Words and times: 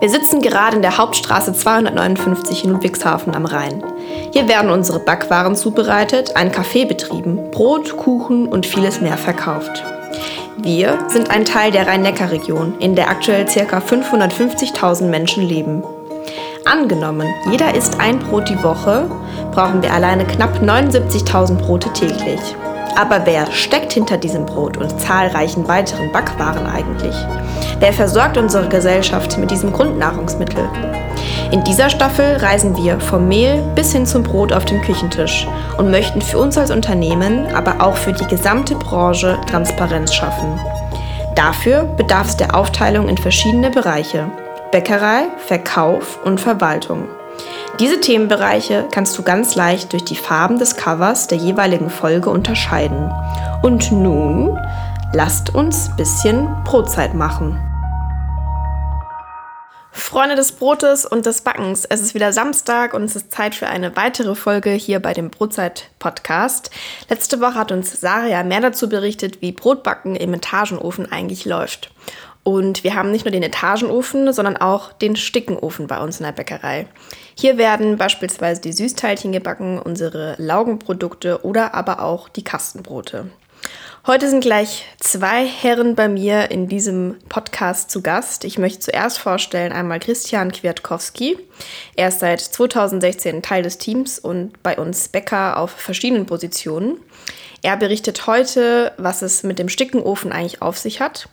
Wir 0.00 0.08
sitzen 0.08 0.40
gerade 0.40 0.76
in 0.76 0.82
der 0.82 0.96
Hauptstraße 0.96 1.52
259 1.52 2.64
in 2.64 2.70
Ludwigshafen 2.70 3.34
am 3.34 3.44
Rhein. 3.44 3.84
Hier 4.32 4.48
werden 4.48 4.70
unsere 4.70 4.98
Backwaren 4.98 5.54
zubereitet, 5.54 6.36
ein 6.36 6.50
Café 6.50 6.88
betrieben, 6.88 7.50
Brot, 7.50 7.98
Kuchen 7.98 8.48
und 8.48 8.64
vieles 8.64 9.02
mehr 9.02 9.18
verkauft. 9.18 9.84
Wir 10.56 10.98
sind 11.08 11.30
ein 11.30 11.44
Teil 11.44 11.70
der 11.70 11.86
Rhein-Neckar-Region, 11.86 12.78
in 12.78 12.94
der 12.94 13.10
aktuell 13.10 13.44
ca. 13.44 13.76
550.000 13.76 15.04
Menschen 15.04 15.42
leben. 15.46 15.84
Angenommen, 16.64 17.28
jeder 17.50 17.74
isst 17.74 18.00
ein 18.00 18.20
Brot 18.20 18.48
die 18.48 18.62
Woche, 18.62 19.04
brauchen 19.52 19.82
wir 19.82 19.92
alleine 19.92 20.24
knapp 20.24 20.62
79.000 20.62 21.56
Brote 21.56 21.92
täglich. 21.92 22.40
Aber 23.00 23.24
wer 23.24 23.50
steckt 23.50 23.94
hinter 23.94 24.18
diesem 24.18 24.44
Brot 24.44 24.76
und 24.76 25.00
zahlreichen 25.00 25.66
weiteren 25.66 26.12
Backwaren 26.12 26.66
eigentlich? 26.66 27.14
Wer 27.78 27.94
versorgt 27.94 28.36
unsere 28.36 28.68
Gesellschaft 28.68 29.38
mit 29.38 29.50
diesem 29.50 29.72
Grundnahrungsmittel? 29.72 30.68
In 31.50 31.64
dieser 31.64 31.88
Staffel 31.88 32.36
reisen 32.36 32.76
wir 32.76 33.00
vom 33.00 33.26
Mehl 33.26 33.62
bis 33.74 33.92
hin 33.92 34.04
zum 34.04 34.22
Brot 34.22 34.52
auf 34.52 34.66
den 34.66 34.82
Küchentisch 34.82 35.48
und 35.78 35.90
möchten 35.90 36.20
für 36.20 36.36
uns 36.36 36.58
als 36.58 36.70
Unternehmen, 36.70 37.46
aber 37.54 37.80
auch 37.82 37.96
für 37.96 38.12
die 38.12 38.26
gesamte 38.26 38.74
Branche 38.74 39.38
Transparenz 39.48 40.12
schaffen. 40.12 40.60
Dafür 41.34 41.84
bedarf 41.84 42.28
es 42.28 42.36
der 42.36 42.54
Aufteilung 42.54 43.08
in 43.08 43.16
verschiedene 43.16 43.70
Bereiche. 43.70 44.30
Bäckerei, 44.72 45.22
Verkauf 45.38 46.18
und 46.22 46.38
Verwaltung. 46.38 47.08
Diese 47.80 47.98
Themenbereiche 47.98 48.86
kannst 48.92 49.16
du 49.16 49.22
ganz 49.22 49.54
leicht 49.54 49.94
durch 49.94 50.04
die 50.04 50.14
Farben 50.14 50.58
des 50.58 50.76
Covers 50.76 51.28
der 51.28 51.38
jeweiligen 51.38 51.88
Folge 51.88 52.28
unterscheiden. 52.28 53.10
Und 53.62 53.90
nun 53.90 54.58
lasst 55.14 55.54
uns 55.54 55.88
ein 55.88 55.96
bisschen 55.96 56.62
Brotzeit 56.64 57.14
machen. 57.14 57.58
Freunde 59.92 60.34
des 60.34 60.52
Brotes 60.52 61.06
und 61.06 61.24
des 61.24 61.40
Backens, 61.40 61.86
es 61.86 62.02
ist 62.02 62.14
wieder 62.14 62.34
Samstag 62.34 62.92
und 62.92 63.04
es 63.04 63.16
ist 63.16 63.32
Zeit 63.32 63.54
für 63.54 63.68
eine 63.68 63.96
weitere 63.96 64.34
Folge 64.34 64.72
hier 64.72 65.00
bei 65.00 65.14
dem 65.14 65.30
Brotzeit-Podcast. 65.30 66.70
Letzte 67.08 67.40
Woche 67.40 67.54
hat 67.54 67.72
uns 67.72 67.98
Saria 67.98 68.42
mehr 68.42 68.60
dazu 68.60 68.90
berichtet, 68.90 69.40
wie 69.40 69.52
Brotbacken 69.52 70.16
im 70.16 70.34
Etagenofen 70.34 71.10
eigentlich 71.10 71.46
läuft. 71.46 71.90
Und 72.42 72.84
wir 72.84 72.94
haben 72.94 73.10
nicht 73.10 73.24
nur 73.24 73.32
den 73.32 73.42
Etagenofen, 73.42 74.32
sondern 74.32 74.56
auch 74.56 74.92
den 74.92 75.16
Stickenofen 75.16 75.86
bei 75.86 76.00
uns 76.00 76.20
in 76.20 76.24
der 76.24 76.32
Bäckerei. 76.32 76.86
Hier 77.34 77.58
werden 77.58 77.98
beispielsweise 77.98 78.60
die 78.60 78.72
Süßteilchen 78.72 79.32
gebacken, 79.32 79.78
unsere 79.78 80.36
Laugenprodukte 80.38 81.44
oder 81.44 81.74
aber 81.74 82.02
auch 82.02 82.28
die 82.28 82.44
Kastenbrote. 82.44 83.26
Heute 84.06 84.30
sind 84.30 84.40
gleich 84.40 84.86
zwei 84.98 85.46
Herren 85.46 85.94
bei 85.94 86.08
mir 86.08 86.50
in 86.50 86.68
diesem 86.68 87.18
Podcast 87.28 87.90
zu 87.90 88.00
Gast. 88.00 88.44
Ich 88.44 88.56
möchte 88.56 88.80
zuerst 88.80 89.18
vorstellen 89.18 89.72
einmal 89.72 90.00
Christian 90.00 90.50
Kwiatkowski. 90.50 91.38
Er 91.96 92.08
ist 92.08 92.20
seit 92.20 92.40
2016 92.40 93.42
Teil 93.42 93.62
des 93.62 93.76
Teams 93.76 94.18
und 94.18 94.62
bei 94.62 94.78
uns 94.78 95.08
Bäcker 95.08 95.58
auf 95.58 95.72
verschiedenen 95.72 96.24
Positionen. 96.24 96.96
Er 97.62 97.76
berichtet 97.76 98.26
heute, 98.26 98.92
was 98.96 99.20
es 99.20 99.42
mit 99.42 99.58
dem 99.58 99.68
Stickenofen 99.68 100.32
eigentlich 100.32 100.62
auf 100.62 100.78
sich 100.78 101.00
hat. 101.00 101.28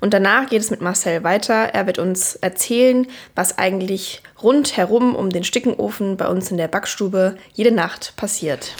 Und 0.00 0.12
danach 0.12 0.48
geht 0.48 0.60
es 0.60 0.70
mit 0.70 0.82
Marcel 0.82 1.24
weiter. 1.24 1.54
Er 1.54 1.86
wird 1.86 1.98
uns 1.98 2.36
erzählen, 2.36 3.06
was 3.34 3.56
eigentlich 3.56 4.22
rundherum 4.42 5.16
um 5.16 5.30
den 5.30 5.44
Stickenofen 5.44 6.18
bei 6.18 6.28
uns 6.28 6.50
in 6.50 6.58
der 6.58 6.68
Backstube 6.68 7.36
jede 7.54 7.72
Nacht 7.72 8.14
passiert. 8.16 8.74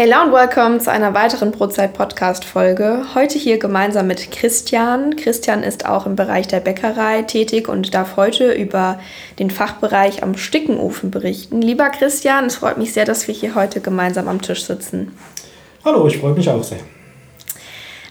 Hello 0.00 0.22
und 0.24 0.32
willkommen 0.32 0.78
zu 0.78 0.92
einer 0.92 1.12
weiteren 1.12 1.50
Brotzeit-Podcast-Folge. 1.50 3.02
Heute 3.16 3.36
hier 3.36 3.58
gemeinsam 3.58 4.06
mit 4.06 4.30
Christian. 4.30 5.16
Christian 5.16 5.64
ist 5.64 5.86
auch 5.86 6.06
im 6.06 6.14
Bereich 6.14 6.46
der 6.46 6.60
Bäckerei 6.60 7.22
tätig 7.22 7.68
und 7.68 7.92
darf 7.94 8.14
heute 8.14 8.52
über 8.52 9.00
den 9.40 9.50
Fachbereich 9.50 10.22
am 10.22 10.36
Stickenofen 10.36 11.10
berichten. 11.10 11.60
Lieber 11.60 11.90
Christian, 11.90 12.44
es 12.44 12.54
freut 12.54 12.78
mich 12.78 12.92
sehr, 12.92 13.06
dass 13.06 13.26
wir 13.26 13.34
hier 13.34 13.56
heute 13.56 13.80
gemeinsam 13.80 14.28
am 14.28 14.40
Tisch 14.40 14.62
sitzen. 14.62 15.18
Hallo, 15.84 16.06
ich 16.06 16.18
freue 16.18 16.34
mich 16.34 16.48
auch 16.48 16.62
sehr. 16.62 16.78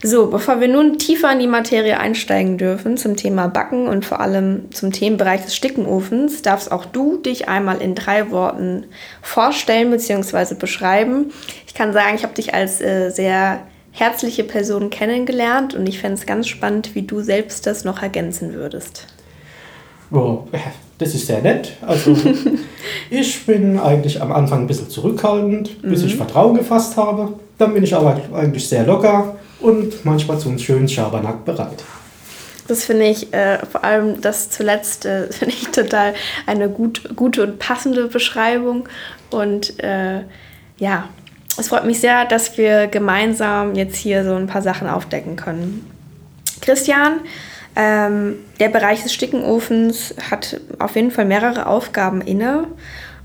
So, 0.09 0.27
bevor 0.27 0.61
wir 0.61 0.69
nun 0.69 0.99
tiefer 0.99 1.33
in 1.33 1.39
die 1.39 1.47
Materie 1.47 1.99
einsteigen 1.99 2.57
dürfen 2.57 2.95
zum 2.95 3.17
Thema 3.17 3.47
Backen 3.47 3.89
und 3.89 4.05
vor 4.05 4.21
allem 4.21 4.71
zum 4.71 4.93
Themenbereich 4.93 5.43
des 5.43 5.53
Stickenofens, 5.53 6.41
darfst 6.41 6.71
auch 6.71 6.85
du 6.85 7.17
dich 7.17 7.49
einmal 7.49 7.81
in 7.81 7.93
drei 7.93 8.31
Worten 8.31 8.85
vorstellen 9.21 9.91
bzw. 9.91 10.55
beschreiben. 10.55 11.33
Ich 11.67 11.73
kann 11.73 11.91
sagen, 11.91 12.15
ich 12.15 12.23
habe 12.23 12.33
dich 12.33 12.53
als 12.53 12.79
äh, 12.79 13.09
sehr 13.09 13.59
herzliche 13.91 14.45
Person 14.45 14.91
kennengelernt 14.91 15.75
und 15.75 15.89
ich 15.89 15.99
fände 15.99 16.13
es 16.13 16.25
ganz 16.25 16.47
spannend, 16.47 16.95
wie 16.95 17.01
du 17.01 17.19
selbst 17.19 17.67
das 17.67 17.83
noch 17.83 18.01
ergänzen 18.01 18.53
würdest. 18.53 19.07
Oh, 20.09 20.43
das 20.99 21.15
ist 21.15 21.27
sehr 21.27 21.41
nett. 21.41 21.73
Also 21.85 22.15
ich 23.09 23.45
bin 23.45 23.77
eigentlich 23.77 24.21
am 24.21 24.31
Anfang 24.31 24.61
ein 24.61 24.67
bisschen 24.67 24.89
zurückhaltend, 24.89 25.81
bis 25.81 25.99
mhm. 25.99 26.07
ich 26.07 26.15
Vertrauen 26.15 26.55
gefasst 26.55 26.95
habe. 26.95 27.33
Dann 27.57 27.73
bin 27.73 27.83
ich 27.83 27.93
aber 27.93 28.21
eigentlich 28.33 28.69
sehr 28.69 28.85
locker 28.85 29.36
und 29.59 30.05
manchmal 30.05 30.39
zum 30.39 30.57
schönen 30.57 30.87
Schabernack 30.87 31.45
bereit. 31.45 31.83
Das 32.67 32.83
finde 32.83 33.05
ich, 33.05 33.33
äh, 33.33 33.59
vor 33.65 33.83
allem 33.83 34.19
das 34.21 34.49
zuletzt, 34.49 35.05
äh, 35.05 35.27
finde 35.31 35.53
ich 35.53 35.69
total 35.69 36.13
eine 36.45 36.69
gut, 36.69 37.15
gute 37.15 37.43
und 37.43 37.59
passende 37.59 38.07
Beschreibung. 38.07 38.87
Und 39.29 39.81
äh, 39.83 40.23
ja, 40.77 41.09
es 41.57 41.69
freut 41.69 41.85
mich 41.85 41.99
sehr, 41.99 42.25
dass 42.25 42.57
wir 42.57 42.87
gemeinsam 42.87 43.75
jetzt 43.75 43.95
hier 43.95 44.23
so 44.23 44.35
ein 44.35 44.47
paar 44.47 44.61
Sachen 44.61 44.87
aufdecken 44.87 45.35
können. 45.35 45.89
Christian, 46.61 47.21
ähm, 47.75 48.37
der 48.59 48.69
Bereich 48.69 49.03
des 49.03 49.13
Stickenofens 49.13 50.15
hat 50.29 50.59
auf 50.79 50.95
jeden 50.95 51.11
Fall 51.11 51.25
mehrere 51.25 51.67
Aufgaben 51.67 52.21
inne. 52.21 52.67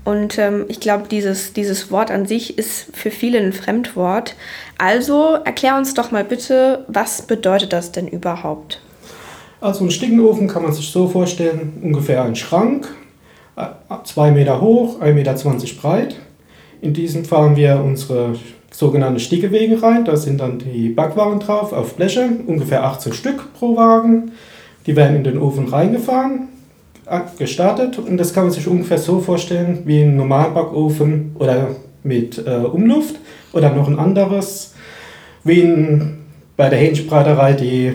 Und 0.05 0.37
ähm, 0.37 0.65
ich 0.67 0.79
glaube, 0.79 1.05
dieses, 1.09 1.53
dieses 1.53 1.89
Wort 1.89 2.11
an 2.11 2.25
sich 2.25 2.57
ist 2.57 2.87
für 2.93 3.09
viele 3.09 3.39
ein 3.39 3.53
Fremdwort. 3.53 4.35
Also 4.77 5.37
erklär 5.45 5.77
uns 5.77 5.93
doch 5.93 6.11
mal 6.11 6.25
bitte, 6.25 6.85
was 6.89 7.21
bedeutet 7.21 7.71
das 7.71 7.91
denn 7.91 8.07
überhaupt? 8.07 8.81
Also 9.61 9.85
ein 9.85 9.91
Stickenofen 9.91 10.49
kann 10.49 10.63
man 10.63 10.73
sich 10.73 10.89
so 10.89 11.07
vorstellen, 11.07 11.79
ungefähr 11.81 12.23
ein 12.23 12.35
Schrank, 12.35 12.89
äh, 13.55 13.67
zwei 14.03 14.31
Meter 14.31 14.59
hoch, 14.59 14.99
1,20 14.99 15.13
Meter 15.13 15.81
breit. 15.81 16.15
In 16.81 16.93
diesem 16.93 17.23
fahren 17.23 17.55
wir 17.55 17.81
unsere 17.81 18.35
sogenannten 18.71 19.21
Stickewege 19.21 19.81
rein. 19.81 20.03
Da 20.03 20.17
sind 20.17 20.41
dann 20.41 20.59
die 20.59 20.89
Backwaren 20.89 21.39
drauf 21.39 21.71
auf 21.71 21.95
Bleche, 21.95 22.27
ungefähr 22.45 22.83
18 22.83 23.13
Stück 23.13 23.53
pro 23.53 23.77
Wagen. 23.77 24.33
Die 24.85 24.97
werden 24.97 25.15
in 25.15 25.23
den 25.23 25.37
Ofen 25.37 25.69
reingefahren 25.69 26.49
gestartet 27.37 27.97
und 27.97 28.17
das 28.17 28.33
kann 28.33 28.45
man 28.45 28.53
sich 28.53 28.67
ungefähr 28.67 28.97
so 28.97 29.19
vorstellen 29.19 29.83
wie 29.85 30.01
ein 30.01 30.15
Normalbackofen 30.15 31.35
oder 31.37 31.75
mit 32.03 32.37
äh, 32.45 32.55
Umluft 32.65 33.15
oder 33.51 33.69
noch 33.71 33.87
ein 33.87 33.99
anderes, 33.99 34.73
wie 35.43 35.61
in, 35.61 36.17
bei 36.55 36.69
der 36.69 36.79
Hähnchenbraterei, 36.79 37.53
die, 37.53 37.93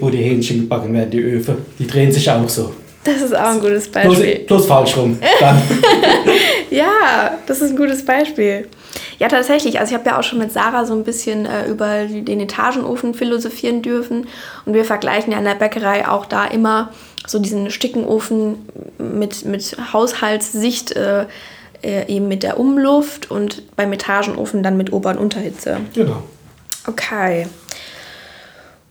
wo 0.00 0.10
die 0.10 0.18
Hähnchen 0.18 0.60
gebacken 0.60 0.92
werden, 0.94 1.10
die 1.10 1.20
Öfe, 1.20 1.56
die 1.78 1.86
drehen 1.86 2.12
sich 2.12 2.30
auch 2.30 2.48
so. 2.48 2.72
Das 3.04 3.22
ist 3.22 3.36
auch 3.36 3.50
ein 3.50 3.60
gutes 3.60 3.88
Beispiel. 3.88 4.40
Bloß 4.46 4.66
falsch 4.66 4.96
rum. 4.96 5.16
ja, 6.70 7.38
das 7.46 7.60
ist 7.60 7.70
ein 7.70 7.76
gutes 7.76 8.04
Beispiel. 8.04 8.66
Ja, 9.18 9.28
tatsächlich. 9.28 9.80
Also 9.80 9.94
ich 9.94 9.98
habe 9.98 10.08
ja 10.08 10.18
auch 10.18 10.22
schon 10.22 10.38
mit 10.38 10.52
Sarah 10.52 10.84
so 10.84 10.94
ein 10.94 11.04
bisschen 11.04 11.46
äh, 11.46 11.66
über 11.66 12.04
den 12.04 12.40
Etagenofen 12.40 13.14
philosophieren 13.14 13.82
dürfen. 13.82 14.26
Und 14.64 14.74
wir 14.74 14.84
vergleichen 14.84 15.32
ja 15.32 15.38
in 15.38 15.44
der 15.44 15.54
Bäckerei 15.54 16.06
auch 16.06 16.26
da 16.26 16.44
immer 16.44 16.92
so 17.26 17.38
diesen 17.38 17.70
Stickenofen 17.70 18.68
mit, 18.98 19.44
mit 19.44 19.76
Haushaltssicht 19.92 20.92
äh, 20.92 21.26
äh, 21.82 22.06
eben 22.08 22.28
mit 22.28 22.42
der 22.42 22.58
Umluft 22.58 23.30
und 23.30 23.74
beim 23.76 23.92
Etagenofen 23.92 24.62
dann 24.62 24.76
mit 24.76 24.92
Ober- 24.92 25.10
und 25.10 25.18
Unterhitze. 25.18 25.78
Genau. 25.94 26.22
Okay. 26.86 27.46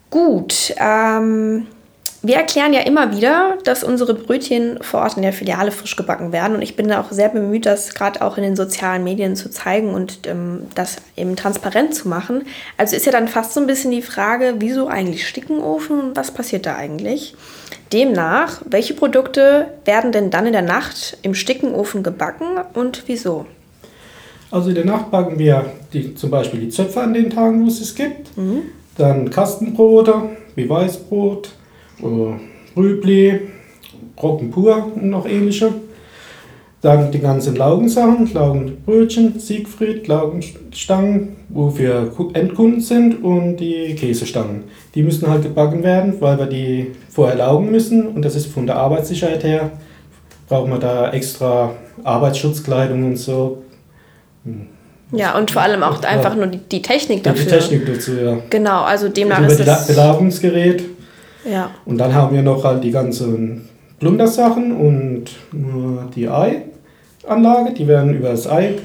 Gut. 0.09 0.73
Ähm, 0.77 1.67
wir 2.27 2.35
erklären 2.35 2.73
ja 2.73 2.81
immer 2.81 3.15
wieder, 3.15 3.57
dass 3.63 3.83
unsere 3.83 4.15
Brötchen 4.15 4.79
vor 4.81 5.01
Ort 5.01 5.15
in 5.15 5.21
der 5.21 5.33
Filiale 5.33 5.71
frisch 5.71 5.95
gebacken 5.95 6.31
werden. 6.31 6.55
Und 6.55 6.61
ich 6.63 6.75
bin 6.75 6.87
da 6.87 7.01
auch 7.01 7.11
sehr 7.11 7.29
bemüht, 7.29 7.65
das 7.65 7.93
gerade 7.93 8.21
auch 8.21 8.37
in 8.37 8.43
den 8.43 8.55
sozialen 8.55 9.03
Medien 9.03 9.35
zu 9.35 9.51
zeigen 9.51 9.93
und 9.93 10.25
ähm, 10.25 10.63
das 10.73 10.97
eben 11.15 11.35
transparent 11.35 11.93
zu 11.93 12.07
machen. 12.07 12.43
Also 12.77 12.95
ist 12.95 13.05
ja 13.05 13.11
dann 13.11 13.27
fast 13.27 13.53
so 13.53 13.59
ein 13.59 13.67
bisschen 13.67 13.91
die 13.91 14.01
Frage, 14.01 14.55
wieso 14.59 14.87
eigentlich 14.87 15.27
Stickenofen 15.27 15.99
und 15.99 16.15
was 16.15 16.31
passiert 16.31 16.65
da 16.65 16.75
eigentlich? 16.75 17.35
Demnach, 17.93 18.61
welche 18.65 18.95
Produkte 18.95 19.67
werden 19.85 20.11
denn 20.11 20.31
dann 20.31 20.47
in 20.47 20.53
der 20.53 20.61
Nacht 20.63 21.17
im 21.21 21.35
Stickenofen 21.35 22.01
gebacken 22.01 22.57
und 22.73 23.03
wieso? 23.05 23.45
Also 24.49 24.69
in 24.69 24.75
der 24.75 24.85
Nacht 24.85 25.11
backen 25.11 25.37
wir 25.37 25.65
die, 25.93 26.15
zum 26.15 26.31
Beispiel 26.31 26.59
die 26.59 26.69
Zöpfe 26.69 27.01
an 27.01 27.13
den 27.13 27.29
Tagen, 27.29 27.63
wo 27.63 27.67
es 27.67 27.81
es 27.81 27.93
gibt. 27.93 28.35
Mhm. 28.37 28.63
Dann 28.97 29.29
Kastenbrote 29.29 30.29
wie 30.55 30.67
Weißbrot 30.67 31.51
Rübli, 32.75 33.41
Roggen 34.21 34.51
pur 34.51 34.91
und 34.95 35.09
noch 35.09 35.27
ähnliche. 35.27 35.73
Dann 36.81 37.11
die 37.11 37.19
ganzen 37.19 37.55
Laugensachen, 37.55 38.31
Laugenbrötchen, 38.31 39.39
Siegfried, 39.39 40.07
Laugenstangen, 40.07 41.35
wo 41.49 41.75
wir 41.75 42.11
Endkunden 42.33 42.79
sind 42.79 43.23
und 43.23 43.57
die 43.57 43.95
Käsestangen. 43.95 44.65
Die 44.93 45.01
müssen 45.01 45.27
halt 45.27 45.41
gebacken 45.41 45.83
werden, 45.83 46.13
weil 46.19 46.37
wir 46.37 46.45
die 46.45 46.91
vorher 47.09 47.37
laugen 47.37 47.71
müssen 47.71 48.07
und 48.07 48.21
das 48.23 48.35
ist 48.35 48.47
von 48.47 48.67
der 48.67 48.75
Arbeitssicherheit 48.75 49.43
her, 49.43 49.71
brauchen 50.47 50.69
wir 50.69 50.77
da 50.77 51.11
extra 51.11 51.71
Arbeitsschutzkleidung 52.03 53.03
und 53.03 53.17
so. 53.17 53.63
Ja, 55.11 55.37
und 55.37 55.49
vor 55.51 55.63
allem 55.63 55.81
auch 55.81 56.03
einfach 56.03 56.35
nur 56.35 56.47
die, 56.47 56.59
die 56.59 56.81
Technik 56.83 57.23
dafür. 57.23 57.45
Die 57.45 57.49
Technik 57.49 57.85
dazu, 57.87 58.11
ja. 58.13 58.37
Genau, 58.49 58.83
also 58.83 59.09
demnach 59.09 59.39
also 59.39 59.55
ist 59.55 59.67
das... 59.67 59.87
Belagungsgerät. 59.87 60.83
Ja. 61.49 61.71
Und 61.85 61.97
dann 61.97 62.13
haben 62.13 62.35
wir 62.35 62.41
noch 62.41 62.63
halt 62.63 62.83
die 62.83 62.91
ganzen 62.91 63.69
Plundersachen 63.99 64.75
und 64.75 65.25
die 66.15 66.27
Ei-Anlage, 66.27 67.73
die 67.73 67.87
werden 67.87 68.15
über 68.15 68.29
das 68.29 68.47
Ei 68.49 68.75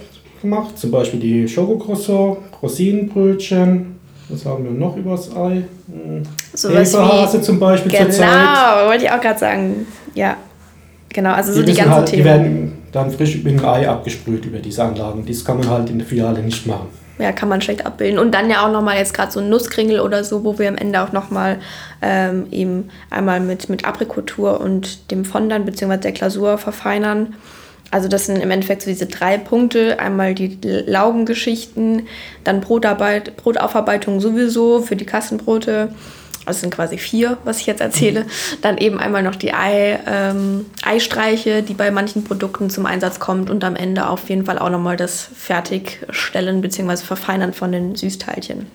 gemacht. 0.40 0.78
Zum 0.78 0.90
Beispiel 0.90 1.20
die 1.20 1.48
Schokocroissant, 1.48 2.38
Rosinenbrötchen. 2.62 3.98
Was 4.28 4.46
haben 4.46 4.64
wir 4.64 4.70
noch 4.70 4.96
über 4.96 5.12
das 5.12 5.34
Ei? 5.34 5.64
So 6.54 6.70
Hefehase 6.70 7.42
zum 7.42 7.58
Beispiel 7.58 7.90
genau, 7.90 8.04
zurzeit. 8.04 8.28
Genau, 8.28 8.88
wollte 8.88 9.04
ich 9.04 9.10
auch 9.10 9.20
gerade 9.20 9.38
sagen. 9.38 9.86
Ja, 10.14 10.36
genau, 11.08 11.32
also 11.32 11.52
so 11.52 11.60
die, 11.62 11.72
die 11.72 11.78
ganzen 11.78 11.94
halt, 11.94 12.06
Themen. 12.06 12.18
Die 12.18 12.24
werden 12.24 12.72
dann 12.92 13.10
frisch 13.10 13.42
mit 13.42 13.58
dem 13.58 13.64
Ei 13.64 13.88
abgesprüht 13.88 14.44
über 14.44 14.58
diese 14.58 14.84
Anlagen. 14.84 15.24
Das 15.26 15.44
kann 15.44 15.58
man 15.58 15.68
halt 15.68 15.90
in 15.90 15.98
der 15.98 16.06
Filiale 16.06 16.40
nicht 16.42 16.66
machen. 16.66 16.86
Ja, 17.20 17.32
kann 17.32 17.48
man 17.48 17.60
schlecht 17.60 17.84
abbilden. 17.86 18.18
Und 18.18 18.32
dann 18.32 18.48
ja 18.50 18.66
auch 18.66 18.72
nochmal 18.72 18.96
jetzt 18.96 19.14
gerade 19.14 19.30
so 19.30 19.40
ein 19.40 19.48
Nusskringel 19.48 20.00
oder 20.00 20.24
so, 20.24 20.44
wo 20.44 20.58
wir 20.58 20.68
am 20.68 20.76
Ende 20.76 21.02
auch 21.02 21.12
nochmal 21.12 21.58
ähm, 22.02 22.46
eben 22.50 22.90
einmal 23.10 23.40
mit, 23.40 23.68
mit 23.68 23.84
Aprikotur 23.84 24.60
und 24.60 25.10
dem 25.10 25.24
Fondant 25.24 25.66
bzw. 25.66 25.98
der 25.98 26.12
Glasur 26.12 26.58
verfeinern. 26.58 27.34
Also 27.90 28.08
das 28.08 28.26
sind 28.26 28.36
im 28.36 28.50
Endeffekt 28.50 28.82
so 28.82 28.90
diese 28.90 29.06
drei 29.06 29.36
Punkte. 29.36 29.98
Einmal 29.98 30.34
die 30.34 30.58
Laugengeschichten, 30.62 32.06
dann 32.44 32.60
Brotarbeit, 32.60 33.36
Brotaufarbeitung 33.36 34.20
sowieso 34.20 34.80
für 34.80 34.96
die 34.96 35.06
Kassenbrote 35.06 35.92
das 36.46 36.60
sind 36.60 36.74
quasi 36.74 36.98
vier, 36.98 37.38
was 37.44 37.60
ich 37.60 37.66
jetzt 37.66 37.80
erzähle. 37.80 38.26
Dann 38.62 38.78
eben 38.78 38.98
einmal 38.98 39.22
noch 39.22 39.36
die 39.36 39.52
Ei, 39.52 39.98
ähm, 40.06 40.66
Eistreiche, 40.84 41.62
die 41.62 41.74
bei 41.74 41.90
manchen 41.90 42.24
Produkten 42.24 42.70
zum 42.70 42.86
Einsatz 42.86 43.20
kommt 43.20 43.50
und 43.50 43.62
am 43.64 43.76
Ende 43.76 44.08
auf 44.08 44.28
jeden 44.28 44.46
Fall 44.46 44.58
auch 44.58 44.70
nochmal 44.70 44.96
das 44.96 45.28
Fertigstellen 45.34 46.60
bzw. 46.60 46.96
Verfeinern 46.96 47.52
von 47.52 47.72
den 47.72 47.94
Süßteilchen. 47.94 48.66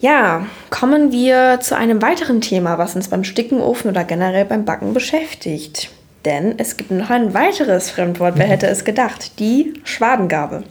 Ja, 0.00 0.46
kommen 0.70 1.10
wir 1.10 1.58
zu 1.60 1.76
einem 1.76 2.00
weiteren 2.02 2.40
Thema, 2.40 2.78
was 2.78 2.94
uns 2.94 3.08
beim 3.08 3.24
Stickenofen 3.24 3.90
oder 3.90 4.04
generell 4.04 4.44
beim 4.44 4.64
Backen 4.64 4.94
beschäftigt. 4.94 5.90
Denn 6.24 6.54
es 6.58 6.76
gibt 6.76 6.90
noch 6.90 7.10
ein 7.10 7.34
weiteres 7.34 7.90
Fremdwort, 7.90 8.34
wer 8.36 8.46
hätte 8.46 8.66
es 8.66 8.84
gedacht? 8.84 9.38
Die 9.38 9.74
Schwadengabe. 9.84 10.64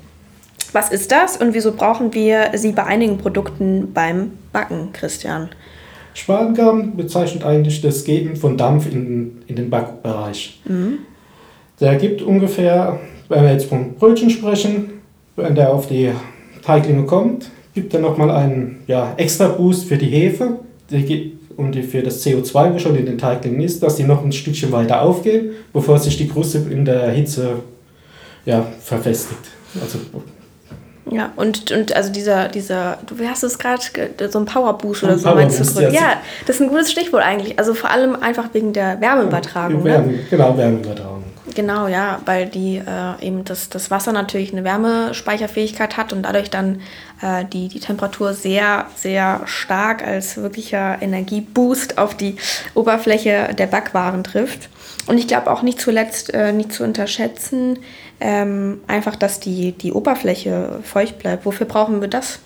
Was 0.73 0.89
ist 0.91 1.11
das 1.11 1.37
und 1.37 1.53
wieso 1.53 1.73
brauchen 1.73 2.13
wir 2.13 2.51
sie 2.55 2.71
bei 2.71 2.83
einigen 2.83 3.17
Produkten 3.17 3.93
beim 3.93 4.31
Backen, 4.51 4.91
Christian? 4.93 5.49
Spargelgaben 6.13 6.97
bezeichnet 6.97 7.43
eigentlich 7.43 7.81
das 7.81 8.03
Geben 8.03 8.35
von 8.35 8.57
Dampf 8.57 8.91
in, 8.91 9.43
in 9.47 9.55
den 9.55 9.69
Backbereich. 9.69 10.61
Mhm. 10.65 10.99
Der 11.79 11.95
gibt 11.95 12.21
ungefähr, 12.21 12.99
wenn 13.29 13.43
wir 13.43 13.51
jetzt 13.51 13.69
von 13.69 13.93
Brötchen 13.95 14.29
sprechen, 14.29 15.01
wenn 15.35 15.53
der 15.53 15.71
auf 15.71 15.87
die 15.87 16.11
Teiglinge 16.63 17.03
kommt, 17.03 17.51
gibt 17.75 17.93
er 17.93 17.99
nochmal 17.99 18.31
einen 18.31 18.83
ja, 18.87 19.13
extra 19.17 19.47
Boost 19.49 19.85
für 19.85 19.97
die 19.97 20.07
Hefe 20.07 20.59
die 20.89 21.37
und 21.55 21.75
für 21.75 22.03
das 22.03 22.25
CO2, 22.25 22.75
was 22.75 22.81
schon 22.81 22.95
in 22.95 23.05
den 23.05 23.17
Teiglingen 23.17 23.61
ist, 23.61 23.81
dass 23.81 23.95
die 23.95 24.03
noch 24.03 24.23
ein 24.23 24.31
Stückchen 24.31 24.71
weiter 24.71 25.01
aufgehen, 25.01 25.51
bevor 25.73 25.97
sich 25.97 26.17
die 26.17 26.27
Kruste 26.27 26.59
in 26.69 26.85
der 26.85 27.11
Hitze 27.11 27.59
ja, 28.45 28.65
verfestigt. 28.79 29.39
Also 29.81 29.99
ja, 31.09 31.31
und, 31.35 31.71
und 31.71 31.95
also 31.95 32.11
dieser, 32.11 32.47
dieser, 32.47 32.97
du 33.05 33.15
hast 33.27 33.43
es 33.43 33.57
gerade, 33.57 33.81
so 34.29 34.39
ein 34.39 34.45
Powerboost 34.45 35.03
oder 35.03 35.13
ein 35.13 35.19
so 35.19 35.29
meinst 35.29 35.59
du 35.59 35.63
zurück. 35.63 35.93
Ja, 35.93 36.21
das 36.45 36.57
ist 36.57 36.61
ein 36.61 36.69
gutes 36.69 36.91
Stichwort 36.91 37.23
eigentlich. 37.23 37.59
Also 37.59 37.73
vor 37.73 37.89
allem 37.91 38.15
einfach 38.15 38.53
wegen 38.53 38.73
der 38.73 38.99
Wärmeübertragung. 39.01 39.83
Wärme, 39.83 40.07
ne? 40.07 40.19
Genau, 40.29 40.57
Wärmeübertragung. 40.57 41.23
Genau, 41.55 41.87
ja, 41.87 42.19
weil 42.25 42.47
die 42.47 42.77
äh, 42.77 43.25
eben 43.25 43.43
das, 43.45 43.69
das 43.69 43.89
Wasser 43.89 44.11
natürlich 44.11 44.51
eine 44.51 44.63
Wärmespeicherfähigkeit 44.63 45.97
hat 45.97 46.13
und 46.13 46.23
dadurch 46.23 46.49
dann 46.49 46.81
äh, 47.21 47.45
die, 47.45 47.67
die 47.69 47.79
Temperatur 47.79 48.33
sehr, 48.33 48.85
sehr 48.95 49.41
stark 49.45 50.05
als 50.05 50.37
wirklicher 50.37 51.01
Energieboost 51.01 51.97
auf 51.97 52.15
die 52.15 52.35
Oberfläche 52.75 53.55
der 53.57 53.67
Backwaren 53.67 54.23
trifft. 54.23 54.69
Und 55.07 55.17
ich 55.17 55.27
glaube 55.27 55.49
auch 55.49 55.61
nicht 55.61 55.79
zuletzt 55.79 56.33
äh, 56.33 56.51
nicht 56.51 56.73
zu 56.73 56.83
unterschätzen, 56.83 57.79
ähm, 58.19 58.79
einfach, 58.87 59.15
dass 59.15 59.39
die, 59.39 59.73
die 59.73 59.91
Oberfläche 59.91 60.79
feucht 60.83 61.19
bleibt. 61.19 61.45
Wofür 61.45 61.67
brauchen 61.67 62.01
wir 62.01 62.07
das? 62.07 62.39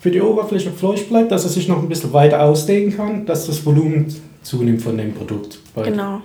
Für 0.00 0.10
die 0.10 0.20
Oberfläche 0.20 0.70
feucht 0.70 1.08
bleibt, 1.08 1.32
dass 1.32 1.44
es 1.44 1.54
sich 1.54 1.68
noch 1.68 1.78
ein 1.78 1.88
bisschen 1.88 2.12
weiter 2.12 2.42
ausdehnen 2.42 2.94
kann, 2.96 3.26
dass 3.26 3.46
das 3.46 3.64
Volumen 3.64 4.14
zunimmt 4.42 4.82
von 4.82 4.98
dem 4.98 5.14
Produkt. 5.14 5.58
Genau. 5.76 6.20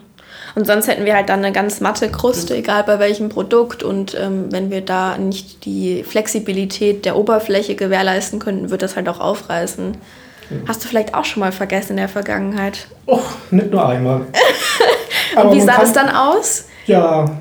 Und 0.55 0.65
sonst 0.65 0.87
hätten 0.87 1.05
wir 1.05 1.15
halt 1.15 1.29
dann 1.29 1.39
eine 1.39 1.53
ganz 1.53 1.79
matte 1.79 2.09
Kruste, 2.09 2.55
egal 2.55 2.83
bei 2.83 2.99
welchem 2.99 3.29
Produkt. 3.29 3.83
Und 3.83 4.17
ähm, 4.19 4.51
wenn 4.51 4.71
wir 4.71 4.81
da 4.81 5.17
nicht 5.17 5.65
die 5.65 6.03
Flexibilität 6.03 7.05
der 7.05 7.15
Oberfläche 7.15 7.75
gewährleisten 7.75 8.39
könnten, 8.39 8.69
wird 8.69 8.81
das 8.81 8.95
halt 8.95 9.07
auch 9.07 9.19
aufreißen. 9.19 9.95
Ja. 10.49 10.57
Hast 10.67 10.83
du 10.83 10.87
vielleicht 10.87 11.13
auch 11.13 11.25
schon 11.25 11.41
mal 11.41 11.51
vergessen 11.51 11.91
in 11.91 11.97
der 11.97 12.09
Vergangenheit? 12.09 12.87
Och, 13.05 13.35
nicht 13.51 13.71
nur 13.71 13.87
einmal. 13.87 14.21
und 15.35 15.53
wie 15.53 15.61
sah 15.61 15.79
das 15.79 15.93
dann 15.93 16.09
aus? 16.09 16.65
Ja, 16.87 17.39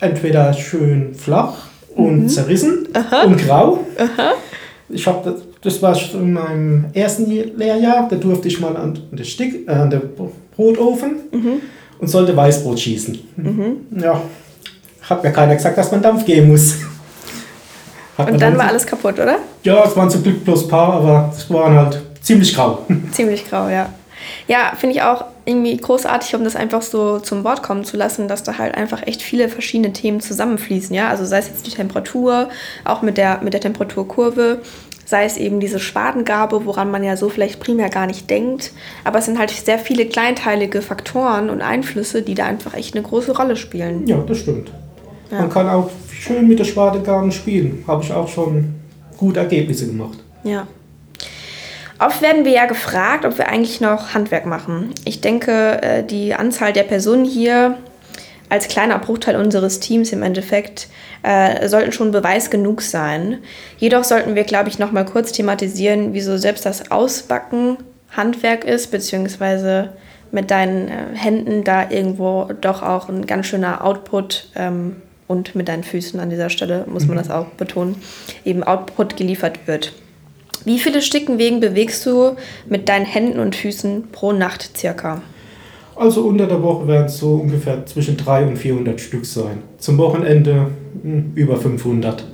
entweder 0.00 0.52
schön 0.52 1.14
flach 1.14 1.54
und 1.94 2.22
mhm. 2.22 2.28
zerrissen 2.28 2.88
Aha. 2.92 3.22
und 3.22 3.38
grau. 3.38 3.80
Aha. 3.98 4.32
Ich 4.88 5.06
habe 5.06 5.30
das, 5.30 5.42
das 5.60 5.82
war 5.82 5.94
schon 5.94 6.22
in 6.22 6.32
meinem 6.32 6.84
ersten 6.94 7.30
Lehrjahr, 7.30 8.08
da 8.08 8.16
durfte 8.16 8.48
ich 8.48 8.60
mal 8.60 8.76
an, 8.76 8.98
den 9.10 9.24
Stick, 9.24 9.68
äh, 9.68 9.72
an 9.72 9.90
den 9.90 10.02
Brotofen 10.56 11.16
mhm. 11.32 11.60
und 11.98 12.08
sollte 12.08 12.36
Weißbrot 12.36 12.80
schießen. 12.80 13.18
Mhm. 13.36 13.76
Ja, 14.00 14.22
hat 15.02 15.22
mir 15.22 15.32
keiner 15.32 15.56
gesagt, 15.56 15.76
dass 15.76 15.90
man 15.90 16.02
Dampf 16.02 16.24
geben 16.24 16.48
muss. 16.48 16.76
Hat 18.16 18.30
und 18.30 18.40
dann 18.40 18.58
war 18.58 18.66
alles 18.66 18.86
kaputt, 18.86 19.14
oder? 19.14 19.38
Ja, 19.62 19.84
es 19.84 19.96
waren 19.96 20.10
zum 20.10 20.22
Glück 20.22 20.44
bloß 20.44 20.64
ein 20.64 20.68
paar, 20.68 20.94
aber 20.94 21.32
es 21.36 21.48
waren 21.50 21.74
halt 21.74 22.00
ziemlich 22.20 22.54
grau. 22.54 22.84
Ziemlich 23.12 23.48
grau, 23.48 23.68
ja. 23.68 23.88
Ja, 24.48 24.72
finde 24.76 24.96
ich 24.96 25.02
auch 25.02 25.24
irgendwie 25.48 25.76
großartig, 25.76 26.34
um 26.34 26.44
das 26.44 26.54
einfach 26.54 26.82
so 26.82 27.18
zum 27.18 27.42
Wort 27.42 27.62
kommen 27.62 27.84
zu 27.84 27.96
lassen, 27.96 28.28
dass 28.28 28.42
da 28.42 28.58
halt 28.58 28.74
einfach 28.74 29.06
echt 29.06 29.22
viele 29.22 29.48
verschiedene 29.48 29.92
Themen 29.92 30.20
zusammenfließen. 30.20 30.94
Ja, 30.94 31.08
also 31.08 31.24
sei 31.24 31.38
es 31.38 31.48
jetzt 31.48 31.66
die 31.66 31.70
Temperatur, 31.70 32.50
auch 32.84 33.02
mit 33.02 33.16
der, 33.16 33.40
mit 33.42 33.54
der 33.54 33.60
Temperaturkurve, 33.60 34.60
sei 35.06 35.24
es 35.24 35.38
eben 35.38 35.58
diese 35.58 35.78
Spatengabe, 35.78 36.66
woran 36.66 36.90
man 36.90 37.02
ja 37.02 37.16
so 37.16 37.30
vielleicht 37.30 37.60
primär 37.60 37.88
gar 37.88 38.06
nicht 38.06 38.28
denkt. 38.28 38.72
Aber 39.04 39.20
es 39.20 39.24
sind 39.24 39.38
halt 39.38 39.50
sehr 39.50 39.78
viele 39.78 40.04
kleinteilige 40.04 40.82
Faktoren 40.82 41.48
und 41.48 41.62
Einflüsse, 41.62 42.20
die 42.20 42.34
da 42.34 42.44
einfach 42.44 42.74
echt 42.74 42.94
eine 42.94 43.02
große 43.02 43.34
Rolle 43.34 43.56
spielen. 43.56 44.06
Ja, 44.06 44.18
das 44.18 44.38
stimmt. 44.38 44.70
Ja. 45.30 45.40
Man 45.40 45.50
kann 45.50 45.68
auch 45.68 45.90
schön 46.10 46.46
mit 46.46 46.58
der 46.58 46.64
Spatengabe 46.64 47.32
spielen. 47.32 47.84
Habe 47.86 48.04
ich 48.04 48.12
auch 48.12 48.28
schon 48.28 48.74
gute 49.16 49.40
Ergebnisse 49.40 49.86
gemacht. 49.86 50.18
Ja. 50.44 50.66
Oft 51.98 52.22
werden 52.22 52.44
wir 52.44 52.52
ja 52.52 52.66
gefragt, 52.66 53.24
ob 53.24 53.38
wir 53.38 53.48
eigentlich 53.48 53.80
noch 53.80 54.14
Handwerk 54.14 54.46
machen. 54.46 54.94
Ich 55.04 55.20
denke, 55.20 55.82
äh, 55.82 56.04
die 56.04 56.34
Anzahl 56.34 56.72
der 56.72 56.84
Personen 56.84 57.24
hier 57.24 57.76
als 58.48 58.68
kleiner 58.68 58.98
Bruchteil 58.98 59.36
unseres 59.36 59.80
Teams 59.80 60.12
im 60.12 60.22
Endeffekt 60.22 60.88
äh, 61.22 61.68
sollten 61.68 61.92
schon 61.92 62.12
Beweis 62.12 62.50
genug 62.50 62.82
sein. 62.82 63.38
Jedoch 63.78 64.04
sollten 64.04 64.36
wir, 64.36 64.44
glaube 64.44 64.68
ich, 64.68 64.78
noch 64.78 64.92
mal 64.92 65.04
kurz 65.04 65.32
thematisieren, 65.32 66.14
wieso 66.14 66.36
selbst 66.36 66.64
das 66.64 66.90
Ausbacken 66.90 67.78
Handwerk 68.16 68.64
ist, 68.64 68.90
beziehungsweise 68.90 69.90
mit 70.30 70.50
deinen 70.50 70.88
äh, 70.88 70.92
Händen 71.14 71.64
da 71.64 71.90
irgendwo 71.90 72.50
doch 72.60 72.82
auch 72.82 73.08
ein 73.08 73.26
ganz 73.26 73.46
schöner 73.46 73.84
Output 73.84 74.50
ähm, 74.54 74.96
und 75.26 75.54
mit 75.54 75.68
deinen 75.68 75.84
Füßen 75.84 76.18
an 76.20 76.30
dieser 76.30 76.48
Stelle, 76.48 76.84
muss 76.86 77.06
man 77.06 77.16
mhm. 77.16 77.20
das 77.20 77.30
auch 77.30 77.46
betonen, 77.46 77.96
eben 78.44 78.62
Output 78.62 79.16
geliefert 79.16 79.66
wird. 79.66 79.92
Wie 80.64 80.78
viele 80.78 81.02
Stickenwegen 81.02 81.60
bewegst 81.60 82.04
du 82.06 82.36
mit 82.68 82.88
deinen 82.88 83.06
Händen 83.06 83.38
und 83.38 83.54
Füßen 83.56 84.04
pro 84.12 84.32
Nacht 84.32 84.76
circa? 84.76 85.22
Also 85.96 86.22
unter 86.22 86.46
der 86.46 86.62
Woche 86.62 86.86
werden 86.86 87.06
es 87.06 87.18
so 87.18 87.34
ungefähr 87.34 87.84
zwischen 87.86 88.16
300 88.16 88.50
und 88.50 88.56
400 88.56 89.00
Stück 89.00 89.26
sein. 89.26 89.58
Zum 89.78 89.98
Wochenende 89.98 90.68
hm, 91.02 91.32
über 91.34 91.56
500. 91.56 92.24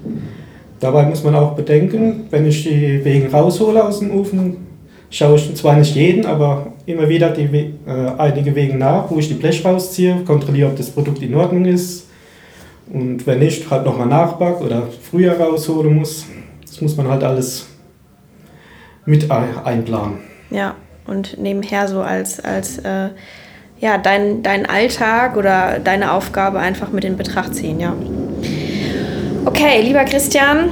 Dabei 0.80 1.04
muss 1.06 1.24
man 1.24 1.34
auch 1.34 1.54
bedenken, 1.54 2.26
wenn 2.30 2.46
ich 2.46 2.64
die 2.64 3.02
Wegen 3.04 3.28
raushole 3.28 3.82
aus 3.82 4.00
dem 4.00 4.10
Ofen, 4.10 4.58
schaue 5.08 5.36
ich 5.36 5.54
zwar 5.54 5.76
nicht 5.76 5.94
jeden, 5.94 6.26
aber 6.26 6.74
immer 6.84 7.08
wieder 7.08 7.30
die, 7.30 7.44
äh, 7.44 8.10
einige 8.18 8.54
Wegen 8.54 8.78
nach, 8.78 9.10
wo 9.10 9.18
ich 9.18 9.28
die 9.28 9.34
Blech 9.34 9.64
rausziehe, 9.64 10.16
kontrolliere, 10.26 10.68
ob 10.68 10.76
das 10.76 10.90
Produkt 10.90 11.22
in 11.22 11.34
Ordnung 11.34 11.64
ist. 11.64 12.06
Und 12.92 13.26
wenn 13.26 13.38
nicht, 13.38 13.70
halt 13.70 13.86
nochmal 13.86 14.08
nachback 14.08 14.60
oder 14.60 14.88
früher 15.10 15.40
rausholen 15.40 15.94
muss. 15.94 16.26
Das 16.66 16.82
muss 16.82 16.96
man 16.98 17.08
halt 17.08 17.22
alles 17.22 17.66
mit 19.06 19.30
einplanen. 19.30 20.18
Ja, 20.50 20.74
und 21.06 21.38
nebenher 21.38 21.88
so 21.88 22.00
als, 22.00 22.40
als 22.40 22.78
äh, 22.78 23.10
ja, 23.80 23.98
deinen 23.98 24.42
dein 24.42 24.66
Alltag 24.66 25.36
oder 25.36 25.78
deine 25.78 26.12
Aufgabe 26.12 26.58
einfach 26.58 26.90
mit 26.90 27.04
in 27.04 27.16
Betracht 27.16 27.54
ziehen, 27.54 27.80
ja. 27.80 27.94
Okay, 29.44 29.82
lieber 29.82 30.04
Christian, 30.04 30.70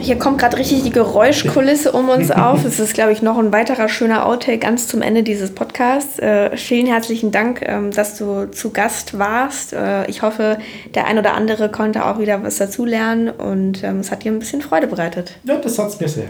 hier 0.00 0.18
kommt 0.18 0.38
gerade 0.38 0.56
richtig 0.56 0.82
die 0.82 0.90
Geräuschkulisse 0.90 1.92
um 1.92 2.08
uns 2.08 2.30
auf. 2.30 2.64
Es 2.64 2.78
ist, 2.78 2.94
glaube 2.94 3.12
ich, 3.12 3.22
noch 3.22 3.38
ein 3.38 3.52
weiterer 3.52 3.88
schöner 3.88 4.26
Outtake 4.26 4.58
ganz 4.58 4.86
zum 4.86 5.02
Ende 5.02 5.22
dieses 5.22 5.50
Podcasts. 5.50 6.18
Äh, 6.18 6.56
vielen 6.56 6.86
herzlichen 6.86 7.32
Dank, 7.32 7.62
ähm, 7.66 7.90
dass 7.90 8.16
du 8.16 8.50
zu 8.50 8.70
Gast 8.70 9.18
warst. 9.18 9.72
Äh, 9.72 10.06
ich 10.06 10.22
hoffe, 10.22 10.58
der 10.94 11.06
ein 11.06 11.18
oder 11.18 11.34
andere 11.34 11.70
konnte 11.70 12.06
auch 12.06 12.18
wieder 12.18 12.42
was 12.42 12.56
dazulernen 12.56 13.28
und 13.28 13.82
ähm, 13.82 14.00
es 14.00 14.10
hat 14.10 14.24
dir 14.24 14.32
ein 14.32 14.38
bisschen 14.38 14.62
Freude 14.62 14.86
bereitet. 14.86 15.36
Ja, 15.44 15.56
das 15.56 15.78
hat 15.78 15.88
es 15.88 16.00
mir 16.00 16.08
sehr. 16.08 16.28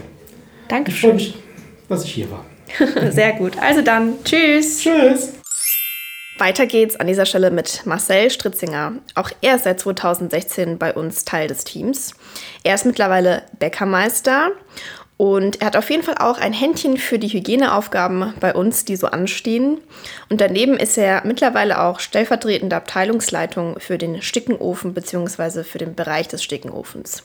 Dankeschön. 0.67 1.21
Dass 1.89 2.03
ich 2.03 2.13
hier 2.13 2.27
war. 2.31 2.45
sehr 3.11 3.33
gut. 3.33 3.57
Also 3.59 3.81
dann, 3.81 4.23
tschüss. 4.23 4.79
Tschüss. 4.79 5.33
Weiter 6.37 6.65
geht's 6.65 6.97
an 6.97 7.07
dieser 7.07 7.25
Stelle 7.25 7.49
mit 7.49 7.85
Marcel 7.85 8.29
Stritzinger. 8.29 8.93
Auch 9.13 9.31
er 9.41 9.55
ist 9.55 9.63
seit 9.63 9.79
2016 9.79 10.77
bei 10.77 10.93
uns 10.93 11.23
Teil 11.23 11.47
des 11.47 11.63
Teams. 11.63 12.13
Er 12.63 12.75
ist 12.75 12.85
mittlerweile 12.85 13.43
Bäckermeister 13.57 14.51
und 15.17 15.61
er 15.61 15.67
hat 15.67 15.77
auf 15.77 15.89
jeden 15.89 16.03
Fall 16.03 16.17
auch 16.17 16.37
ein 16.37 16.51
Händchen 16.51 16.97
für 16.97 17.19
die 17.19 17.29
Hygieneaufgaben 17.29 18.33
bei 18.41 18.53
uns, 18.53 18.83
die 18.83 18.97
so 18.97 19.07
anstehen. 19.07 19.77
Und 20.27 20.41
daneben 20.41 20.75
ist 20.75 20.97
er 20.97 21.25
mittlerweile 21.25 21.81
auch 21.81 22.01
stellvertretende 22.01 22.75
Abteilungsleitung 22.75 23.79
für 23.79 23.97
den 23.97 24.21
Stickenofen 24.21 24.93
bzw. 24.93 25.63
für 25.63 25.77
den 25.77 25.95
Bereich 25.95 26.27
des 26.27 26.43
Stickenofens. 26.43 27.23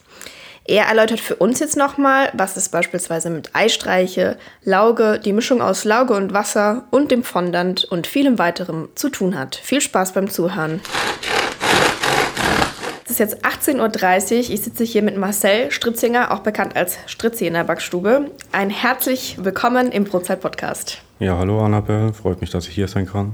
Er 0.70 0.84
erläutert 0.84 1.18
für 1.18 1.34
uns 1.34 1.58
jetzt 1.58 1.76
nochmal, 1.76 2.30
was 2.32 2.56
es 2.56 2.68
beispielsweise 2.68 3.28
mit 3.28 3.56
Eistreiche, 3.56 4.36
Lauge, 4.62 5.18
die 5.18 5.32
Mischung 5.32 5.60
aus 5.60 5.82
Lauge 5.82 6.14
und 6.14 6.32
Wasser 6.32 6.84
und 6.92 7.10
dem 7.10 7.24
Fondant 7.24 7.82
und 7.82 8.06
vielem 8.06 8.38
weiterem 8.38 8.88
zu 8.94 9.08
tun 9.08 9.36
hat. 9.36 9.56
Viel 9.56 9.80
Spaß 9.80 10.12
beim 10.12 10.30
Zuhören. 10.30 10.80
Es 13.04 13.10
ist 13.10 13.18
jetzt 13.18 13.44
18.30 13.44 14.32
Uhr. 14.32 14.38
Ich 14.38 14.62
sitze 14.62 14.84
hier 14.84 15.02
mit 15.02 15.16
Marcel 15.16 15.72
Stritzinger, 15.72 16.30
auch 16.30 16.38
bekannt 16.38 16.76
als 16.76 16.98
Stritzi 17.06 17.48
in 17.48 17.54
der 17.54 17.64
Backstube. 17.64 18.30
Ein 18.52 18.70
herzlich 18.70 19.38
willkommen 19.42 19.90
im 19.90 20.04
Brotzeit-Podcast. 20.04 21.02
Ja, 21.18 21.36
hallo 21.36 21.64
Annabelle. 21.64 22.12
Freut 22.12 22.40
mich, 22.40 22.50
dass 22.50 22.68
ich 22.68 22.74
hier 22.76 22.86
sein 22.86 23.06
kann. 23.06 23.32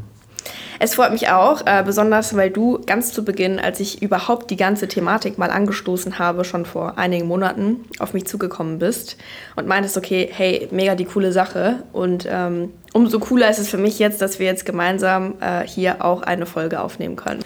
Es 0.79 0.95
freut 0.95 1.13
mich 1.13 1.29
auch, 1.29 1.63
äh, 1.67 1.83
besonders 1.85 2.37
weil 2.37 2.51
du 2.51 2.81
ganz 2.85 3.13
zu 3.13 3.25
Beginn, 3.25 3.59
als 3.59 3.81
ich 3.81 4.03
überhaupt 4.03 4.51
die 4.51 4.57
ganze 4.57 4.89
Thematik 4.89 5.39
mal 5.39 5.51
angestoßen 5.51 6.19
habe, 6.19 6.45
schon 6.45 6.67
vor 6.67 6.99
einigen 6.99 7.27
Monaten 7.27 7.85
auf 7.99 8.13
mich 8.13 8.27
zugekommen 8.27 8.79
bist 8.79 9.17
und 9.57 9.67
meintest, 9.67 9.97
okay, 9.97 10.29
hey, 10.31 10.69
mega 10.71 10.95
die 10.95 11.07
coole 11.07 11.33
Sache. 11.33 11.83
Und 11.93 12.27
ähm, 12.31 12.73
umso 12.93 13.19
cooler 13.19 13.51
ist 13.51 13.59
es 13.59 13.69
für 13.69 13.79
mich 13.79 13.99
jetzt, 13.99 14.21
dass 14.21 14.39
wir 14.39 14.47
jetzt 14.47 14.67
gemeinsam 14.67 15.35
äh, 15.41 15.67
hier 15.67 16.05
auch 16.05 16.23
eine 16.23 16.47
Folge 16.47 16.81
aufnehmen 16.81 17.17
können. 17.17 17.41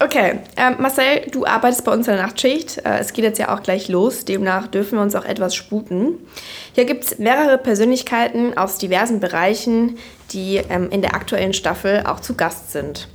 Okay, 0.00 0.38
ähm, 0.56 0.76
Marcel, 0.78 1.22
du 1.30 1.46
arbeitest 1.46 1.84
bei 1.84 1.92
uns 1.92 2.06
in 2.06 2.14
der 2.14 2.22
Nachtschicht. 2.22 2.78
Äh, 2.78 2.98
es 2.98 3.12
geht 3.12 3.24
jetzt 3.24 3.38
ja 3.38 3.54
auch 3.54 3.62
gleich 3.62 3.88
los, 3.88 4.24
demnach 4.24 4.68
dürfen 4.68 4.98
wir 4.98 5.02
uns 5.02 5.14
auch 5.14 5.24
etwas 5.24 5.54
sputen. 5.54 6.14
Hier 6.74 6.84
gibt 6.84 7.04
es 7.04 7.18
mehrere 7.18 7.58
Persönlichkeiten 7.58 8.56
aus 8.56 8.78
diversen 8.78 9.20
Bereichen, 9.20 9.98
die 10.32 10.56
ähm, 10.56 10.90
in 10.90 11.02
der 11.02 11.14
aktuellen 11.14 11.52
Staffel 11.52 12.04
auch 12.06 12.20
zu 12.20 12.34
Gast 12.34 12.72
sind. 12.72 13.08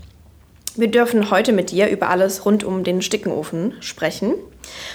Wir 0.75 0.91
dürfen 0.91 1.31
heute 1.31 1.53
mit 1.53 1.71
dir 1.71 1.89
über 1.89 2.09
alles 2.09 2.45
rund 2.45 2.63
um 2.63 2.83
den 2.83 3.01
Stickenofen 3.01 3.73
sprechen. 3.79 4.35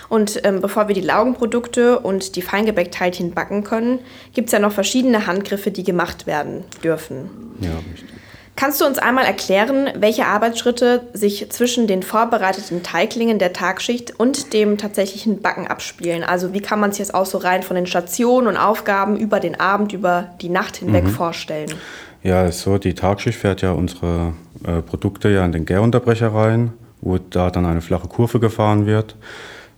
Und 0.08 0.44
ähm, 0.44 0.60
bevor 0.60 0.86
wir 0.86 0.94
die 0.94 1.00
Laugenprodukte 1.00 1.98
und 1.98 2.36
die 2.36 2.42
Feingebäckteilchen 2.42 3.32
backen 3.32 3.64
können, 3.64 3.98
gibt 4.32 4.48
es 4.48 4.52
ja 4.52 4.58
noch 4.58 4.72
verschiedene 4.72 5.26
Handgriffe, 5.26 5.70
die 5.70 5.82
gemacht 5.82 6.26
werden 6.26 6.64
dürfen. 6.84 7.30
Ja, 7.60 7.70
richtig. 7.92 8.12
Kannst 8.54 8.80
du 8.80 8.84
uns 8.84 8.98
einmal 8.98 9.24
erklären, 9.24 9.90
welche 9.96 10.26
Arbeitsschritte 10.26 11.08
sich 11.14 11.50
zwischen 11.50 11.86
den 11.86 12.02
vorbereiteten 12.02 12.82
Teiglingen 12.82 13.38
der 13.38 13.54
Tagschicht 13.54 14.20
und 14.20 14.52
dem 14.52 14.76
tatsächlichen 14.76 15.40
Backen 15.40 15.66
abspielen? 15.66 16.22
Also 16.22 16.52
wie 16.52 16.60
kann 16.60 16.78
man 16.78 16.92
sich 16.92 16.98
das 16.98 17.14
auch 17.14 17.26
so 17.26 17.38
rein 17.38 17.62
von 17.62 17.76
den 17.76 17.86
Stationen 17.86 18.46
und 18.46 18.58
Aufgaben 18.58 19.16
über 19.16 19.40
den 19.40 19.58
Abend, 19.58 19.92
über 19.92 20.34
die 20.42 20.50
Nacht 20.50 20.76
hinweg 20.76 21.04
mhm. 21.04 21.10
vorstellen? 21.10 21.74
Ja, 22.22 22.50
so, 22.52 22.78
die 22.78 22.94
Tagschicht 22.94 23.38
fährt 23.38 23.62
ja 23.62 23.72
unsere 23.72 24.34
äh, 24.64 24.80
Produkte 24.80 25.28
ja 25.28 25.44
in 25.44 25.52
den 25.52 25.64
Gärunterbrecher 25.64 26.32
rein, 26.32 26.72
wo 27.00 27.18
da 27.18 27.50
dann 27.50 27.66
eine 27.66 27.80
flache 27.80 28.08
Kurve 28.08 28.38
gefahren 28.38 28.86
wird. 28.86 29.16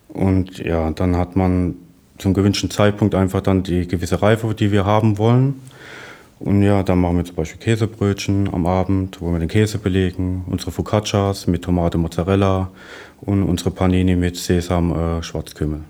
Und 0.08 0.58
ja, 0.58 0.90
dann 0.90 1.16
hat 1.16 1.36
man 1.36 1.76
zum 2.18 2.34
gewünschten 2.34 2.70
Zeitpunkt 2.70 3.14
einfach 3.14 3.40
dann 3.40 3.62
die 3.62 3.88
gewisse 3.88 4.20
Reife, 4.22 4.54
die 4.54 4.70
wir 4.70 4.84
haben 4.84 5.18
wollen. 5.18 5.60
Und 6.38 6.62
ja, 6.62 6.82
dann 6.82 7.00
machen 7.00 7.16
wir 7.16 7.24
zum 7.24 7.36
Beispiel 7.36 7.60
Käsebrötchen 7.60 8.52
am 8.52 8.66
Abend, 8.66 9.20
wo 9.20 9.32
wir 9.32 9.38
den 9.38 9.48
Käse 9.48 9.78
belegen, 9.78 10.44
unsere 10.46 10.70
Focaccias 10.70 11.46
mit 11.46 11.62
Tomate, 11.62 11.96
Mozzarella 11.96 12.70
und 13.22 13.42
unsere 13.44 13.70
Panini 13.70 14.16
mit 14.16 14.36
Sesam, 14.36 14.92
äh, 14.92 15.22
Schwarzkümmel. 15.22 15.80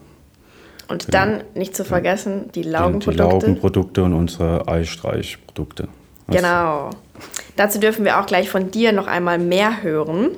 Und 0.86 1.06
genau. 1.06 1.18
dann 1.18 1.44
nicht 1.54 1.74
zu 1.74 1.84
vergessen 1.84 2.50
die 2.54 2.62
Laugenprodukte. 2.62 3.10
Die 3.10 3.18
Laugenprodukte 3.18 4.04
und 4.04 4.12
unsere 4.12 4.68
Eistreichprodukte. 4.68 5.88
Genau. 6.28 6.90
Dazu 7.56 7.78
dürfen 7.78 8.04
wir 8.04 8.20
auch 8.20 8.26
gleich 8.26 8.50
von 8.50 8.70
dir 8.70 8.92
noch 8.92 9.06
einmal 9.06 9.38
mehr 9.38 9.82
hören. 9.82 10.30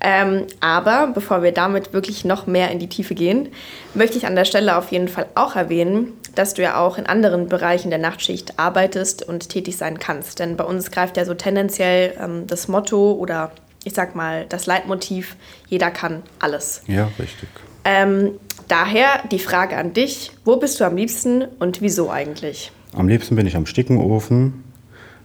Ähm, 0.00 0.46
aber 0.60 1.08
bevor 1.12 1.42
wir 1.42 1.52
damit 1.52 1.92
wirklich 1.92 2.24
noch 2.24 2.46
mehr 2.46 2.70
in 2.70 2.78
die 2.78 2.88
Tiefe 2.88 3.14
gehen, 3.14 3.50
möchte 3.92 4.16
ich 4.16 4.26
an 4.26 4.34
der 4.34 4.46
Stelle 4.46 4.76
auf 4.76 4.90
jeden 4.90 5.08
Fall 5.08 5.26
auch 5.34 5.56
erwähnen, 5.56 6.14
dass 6.34 6.54
du 6.54 6.62
ja 6.62 6.78
auch 6.78 6.96
in 6.96 7.04
anderen 7.04 7.48
Bereichen 7.48 7.90
der 7.90 7.98
Nachtschicht 7.98 8.58
arbeitest 8.58 9.28
und 9.28 9.50
tätig 9.50 9.76
sein 9.76 9.98
kannst. 9.98 10.38
Denn 10.38 10.56
bei 10.56 10.64
uns 10.64 10.90
greift 10.90 11.18
ja 11.18 11.26
so 11.26 11.34
tendenziell 11.34 12.14
ähm, 12.18 12.46
das 12.46 12.66
Motto 12.68 13.12
oder 13.12 13.50
ich 13.84 13.92
sag 13.92 14.14
mal 14.14 14.46
das 14.48 14.66
Leitmotiv, 14.66 15.36
jeder 15.68 15.90
kann 15.90 16.22
alles. 16.38 16.82
Ja, 16.86 17.10
richtig. 17.18 17.48
Ähm, 17.84 18.32
daher 18.68 19.22
die 19.30 19.38
Frage 19.38 19.76
an 19.76 19.92
dich, 19.92 20.32
wo 20.44 20.56
bist 20.56 20.80
du 20.80 20.84
am 20.84 20.96
liebsten 20.96 21.44
und 21.58 21.80
wieso 21.80 22.10
eigentlich? 22.10 22.72
Am 22.94 23.08
liebsten 23.08 23.36
bin 23.36 23.46
ich 23.46 23.56
am 23.56 23.66
Stickenofen, 23.66 24.64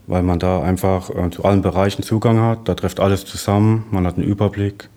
weil 0.07 0.23
man 0.23 0.39
da 0.39 0.61
einfach 0.61 1.09
äh, 1.09 1.29
zu 1.29 1.45
allen 1.45 1.61
Bereichen 1.61 2.03
Zugang 2.03 2.39
hat. 2.39 2.67
Da 2.67 2.75
trifft 2.75 2.99
alles 2.99 3.25
zusammen, 3.25 3.85
man 3.91 4.05
hat 4.05 4.15
einen 4.15 4.25
Überblick. 4.25 4.89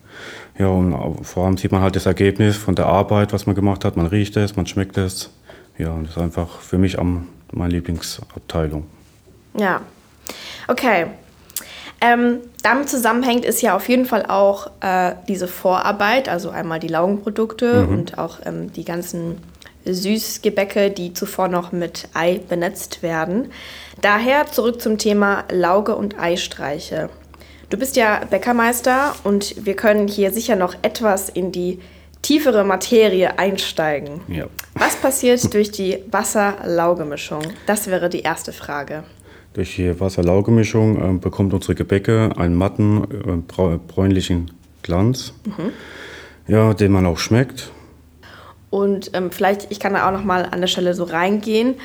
Ja, 0.58 0.68
und 0.68 1.24
vor 1.24 1.46
allem 1.46 1.56
sieht 1.56 1.70
man 1.70 1.82
halt 1.82 1.94
das 1.94 2.06
Ergebnis 2.06 2.56
von 2.56 2.74
der 2.74 2.86
Arbeit, 2.86 3.32
was 3.32 3.46
man 3.46 3.54
gemacht 3.54 3.84
hat. 3.84 3.96
Man 3.96 4.06
riecht 4.06 4.36
es, 4.36 4.56
man 4.56 4.66
schmeckt 4.66 4.96
es. 4.96 5.30
Ja, 5.78 5.90
und 5.90 6.04
das 6.04 6.16
ist 6.16 6.22
einfach 6.22 6.60
für 6.60 6.78
mich 6.78 6.98
am, 6.98 7.28
meine 7.52 7.74
Lieblingsabteilung. 7.74 8.84
Ja, 9.56 9.80
okay. 10.66 11.06
Ähm, 12.00 12.38
damit 12.62 12.88
zusammenhängt 12.88 13.44
ist 13.44 13.60
ja 13.60 13.74
auf 13.74 13.88
jeden 13.88 14.04
Fall 14.04 14.26
auch 14.26 14.70
äh, 14.80 15.14
diese 15.26 15.48
Vorarbeit, 15.48 16.28
also 16.28 16.50
einmal 16.50 16.78
die 16.78 16.88
Laugenprodukte 16.88 17.86
mhm. 17.86 17.88
und 17.88 18.18
auch 18.18 18.38
ähm, 18.44 18.72
die 18.72 18.84
ganzen 18.84 19.38
Süßgebäcke, 19.94 20.90
die 20.90 21.12
zuvor 21.12 21.48
noch 21.48 21.72
mit 21.72 22.08
Ei 22.14 22.40
benetzt 22.48 23.02
werden. 23.02 23.50
Daher 24.00 24.46
zurück 24.46 24.80
zum 24.80 24.98
Thema 24.98 25.44
Lauge 25.50 25.96
und 25.96 26.18
Eistreiche. 26.18 27.10
Du 27.70 27.76
bist 27.76 27.96
ja 27.96 28.24
Bäckermeister 28.24 29.14
und 29.24 29.66
wir 29.66 29.74
können 29.74 30.08
hier 30.08 30.32
sicher 30.32 30.56
noch 30.56 30.74
etwas 30.82 31.28
in 31.28 31.52
die 31.52 31.80
tiefere 32.22 32.64
Materie 32.64 33.38
einsteigen. 33.38 34.20
Ja. 34.28 34.46
Was 34.74 34.96
passiert 34.96 35.52
durch 35.54 35.70
die 35.70 35.98
Wasser-Lauge-Mischung? 36.10 37.42
Das 37.66 37.86
wäre 37.88 38.08
die 38.08 38.20
erste 38.20 38.52
Frage. 38.52 39.04
Durch 39.54 39.76
die 39.76 39.98
Wasser-Lauge-Mischung 39.98 41.16
äh, 41.16 41.18
bekommt 41.18 41.52
unsere 41.52 41.74
Gebäcke 41.74 42.30
einen 42.36 42.54
matten, 42.54 43.04
äh, 43.04 43.78
bräunlichen 43.88 44.50
Glanz, 44.82 45.34
mhm. 45.44 45.72
ja, 46.46 46.74
den 46.74 46.92
man 46.92 47.06
auch 47.06 47.18
schmeckt. 47.18 47.70
Und 48.70 49.10
ähm, 49.14 49.30
vielleicht, 49.30 49.70
ich 49.70 49.80
kann 49.80 49.94
da 49.94 50.08
auch 50.08 50.12
noch 50.12 50.24
mal 50.24 50.46
an 50.50 50.60
der 50.60 50.68
Stelle 50.68 50.94
so 50.94 51.04
reingehen, 51.04 51.76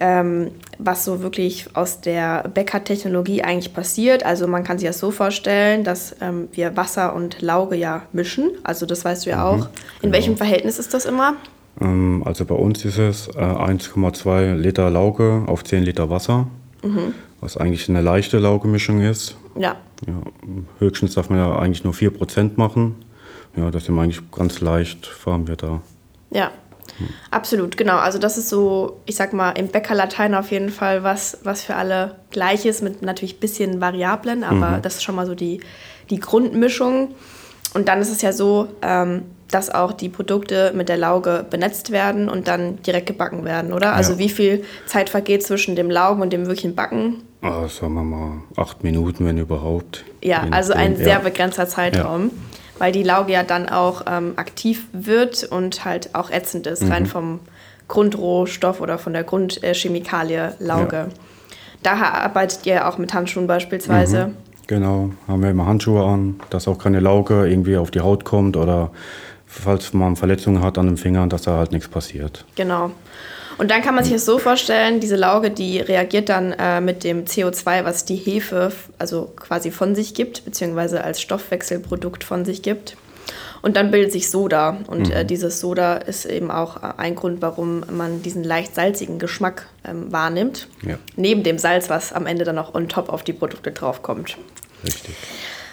ähm, 0.00 0.52
was 0.78 1.04
so 1.04 1.22
wirklich 1.22 1.66
aus 1.74 2.00
der 2.00 2.44
Bäckertechnologie 2.54 3.42
eigentlich 3.42 3.74
passiert. 3.74 4.24
Also 4.24 4.46
man 4.46 4.62
kann 4.62 4.78
sich 4.78 4.88
das 4.88 4.98
so 4.98 5.10
vorstellen, 5.10 5.82
dass 5.82 6.14
ähm, 6.20 6.48
wir 6.52 6.76
Wasser 6.76 7.14
und 7.14 7.40
Lauge 7.42 7.76
ja 7.76 8.02
mischen. 8.12 8.50
Also 8.62 8.86
das 8.86 9.04
weißt 9.04 9.26
du 9.26 9.30
ja 9.30 9.36
mhm, 9.38 9.42
auch. 9.42 9.66
In 9.66 10.02
genau. 10.02 10.14
welchem 10.14 10.36
Verhältnis 10.36 10.78
ist 10.78 10.94
das 10.94 11.04
immer? 11.04 11.34
Ähm, 11.80 12.22
also 12.24 12.44
bei 12.44 12.54
uns 12.54 12.84
ist 12.84 12.98
es 12.98 13.28
äh, 13.28 13.40
1,2 13.40 14.54
Liter 14.54 14.90
Lauge 14.90 15.44
auf 15.46 15.64
10 15.64 15.82
Liter 15.82 16.10
Wasser, 16.10 16.46
mhm. 16.82 17.14
was 17.40 17.56
eigentlich 17.56 17.88
eine 17.88 18.00
leichte 18.00 18.38
Laugemischung 18.38 19.00
ist. 19.00 19.36
Ja. 19.56 19.76
ja. 20.06 20.14
Höchstens 20.78 21.14
darf 21.14 21.28
man 21.30 21.38
ja 21.38 21.58
eigentlich 21.58 21.82
nur 21.82 21.92
4% 21.92 22.52
machen. 22.56 22.94
Ja, 23.56 23.70
das 23.72 23.86
sind 23.86 23.98
eigentlich 23.98 24.30
ganz 24.30 24.60
leicht, 24.60 25.06
fahren 25.06 25.48
wir 25.48 25.56
da. 25.56 25.80
Ja, 26.30 26.50
hm. 26.98 27.08
absolut, 27.30 27.76
genau. 27.76 27.96
Also 27.96 28.18
das 28.18 28.38
ist 28.38 28.48
so, 28.48 29.00
ich 29.06 29.16
sag 29.16 29.32
mal, 29.32 29.52
im 29.52 29.68
Bäckerlatein 29.68 30.34
auf 30.34 30.50
jeden 30.50 30.70
Fall 30.70 31.02
was, 31.02 31.38
was 31.42 31.62
für 31.62 31.74
alle 31.74 32.16
gleich 32.30 32.66
ist, 32.66 32.82
mit 32.82 33.02
natürlich 33.02 33.36
ein 33.36 33.40
bisschen 33.40 33.80
Variablen, 33.80 34.44
aber 34.44 34.78
mhm. 34.78 34.82
das 34.82 34.96
ist 34.96 35.02
schon 35.04 35.14
mal 35.14 35.26
so 35.26 35.34
die, 35.34 35.60
die 36.10 36.20
Grundmischung. 36.20 37.14
Und 37.74 37.88
dann 37.88 38.00
ist 38.00 38.10
es 38.10 38.22
ja 38.22 38.32
so, 38.32 38.68
ähm, 38.82 39.24
dass 39.50 39.70
auch 39.70 39.92
die 39.92 40.08
Produkte 40.08 40.72
mit 40.74 40.88
der 40.88 40.98
Lauge 40.98 41.44
benetzt 41.48 41.90
werden 41.90 42.28
und 42.28 42.48
dann 42.48 42.82
direkt 42.82 43.06
gebacken 43.06 43.44
werden, 43.44 43.72
oder? 43.72 43.94
Also 43.94 44.12
ja. 44.12 44.18
wie 44.18 44.28
viel 44.28 44.64
Zeit 44.86 45.08
vergeht 45.08 45.42
zwischen 45.42 45.74
dem 45.74 45.90
Laugen 45.90 46.20
und 46.20 46.32
dem 46.32 46.46
wirklichen 46.46 46.74
Backen? 46.74 47.22
Ah, 47.40 47.68
sagen 47.68 47.94
wir 47.94 48.02
mal 48.02 48.42
acht 48.56 48.84
Minuten, 48.84 49.24
wenn 49.24 49.38
überhaupt. 49.38 50.04
Ja, 50.22 50.46
also 50.50 50.72
ein 50.72 50.96
sehr 50.96 51.06
ja. 51.06 51.18
begrenzter 51.20 51.68
Zeitraum, 51.68 52.30
weil 52.78 52.92
die 52.92 53.02
Lauge 53.02 53.32
ja 53.32 53.42
dann 53.42 53.68
auch 53.68 54.02
ähm, 54.06 54.34
aktiv 54.36 54.86
wird 54.92 55.44
und 55.44 55.84
halt 55.84 56.14
auch 56.14 56.30
ätzend 56.30 56.66
ist, 56.66 56.82
Mhm. 56.84 56.92
rein 56.92 57.06
vom 57.06 57.40
Grundrohstoff 57.88 58.80
oder 58.80 58.98
von 58.98 59.12
der 59.12 59.24
Grundchemikalie 59.24 60.54
Lauge. 60.58 61.08
Daher 61.82 62.14
arbeitet 62.22 62.66
ihr 62.66 62.86
auch 62.88 62.98
mit 62.98 63.14
Handschuhen 63.14 63.46
beispielsweise. 63.46 64.32
Genau, 64.66 65.10
haben 65.26 65.42
wir 65.42 65.50
immer 65.50 65.66
Handschuhe 65.66 66.04
an, 66.04 66.40
dass 66.50 66.68
auch 66.68 66.78
keine 66.78 67.00
Lauge 67.00 67.48
irgendwie 67.48 67.76
auf 67.78 67.90
die 67.90 68.00
Haut 68.00 68.24
kommt 68.24 68.56
oder 68.56 68.90
falls 69.46 69.94
man 69.94 70.16
Verletzungen 70.16 70.62
hat 70.62 70.76
an 70.76 70.86
den 70.86 70.96
Fingern, 70.98 71.30
dass 71.30 71.42
da 71.42 71.56
halt 71.56 71.72
nichts 71.72 71.88
passiert. 71.88 72.44
Genau. 72.56 72.90
Und 73.58 73.70
dann 73.72 73.82
kann 73.82 73.94
man 73.94 74.04
sich 74.04 74.12
das 74.12 74.24
so 74.24 74.38
vorstellen, 74.38 75.00
diese 75.00 75.16
Lauge, 75.16 75.50
die 75.50 75.80
reagiert 75.80 76.28
dann 76.28 76.52
äh, 76.52 76.80
mit 76.80 77.02
dem 77.02 77.24
CO2, 77.24 77.84
was 77.84 78.04
die 78.04 78.16
Hefe 78.16 78.72
also 78.98 79.32
quasi 79.36 79.72
von 79.72 79.94
sich 79.96 80.14
gibt, 80.14 80.44
beziehungsweise 80.44 81.02
als 81.02 81.20
Stoffwechselprodukt 81.20 82.22
von 82.22 82.44
sich 82.44 82.62
gibt. 82.62 82.96
Und 83.60 83.76
dann 83.76 83.90
bildet 83.90 84.12
sich 84.12 84.30
Soda. 84.30 84.78
Und 84.86 85.10
äh, 85.10 85.24
dieses 85.24 85.58
Soda 85.58 85.96
ist 85.96 86.24
eben 86.24 86.50
auch 86.50 86.76
äh, 86.82 86.92
ein 86.96 87.16
Grund, 87.16 87.42
warum 87.42 87.82
man 87.90 88.22
diesen 88.22 88.44
leicht 88.44 88.76
salzigen 88.76 89.18
Geschmack 89.18 89.66
ähm, 89.84 90.12
wahrnimmt. 90.12 90.68
Ja. 90.82 90.96
Neben 91.16 91.42
dem 91.42 91.58
Salz, 91.58 91.90
was 91.90 92.12
am 92.12 92.26
Ende 92.26 92.44
dann 92.44 92.54
noch 92.54 92.74
on 92.74 92.88
top 92.88 93.08
auf 93.08 93.24
die 93.24 93.32
Produkte 93.32 93.72
draufkommt. 93.72 94.38
Richtig. 94.84 95.16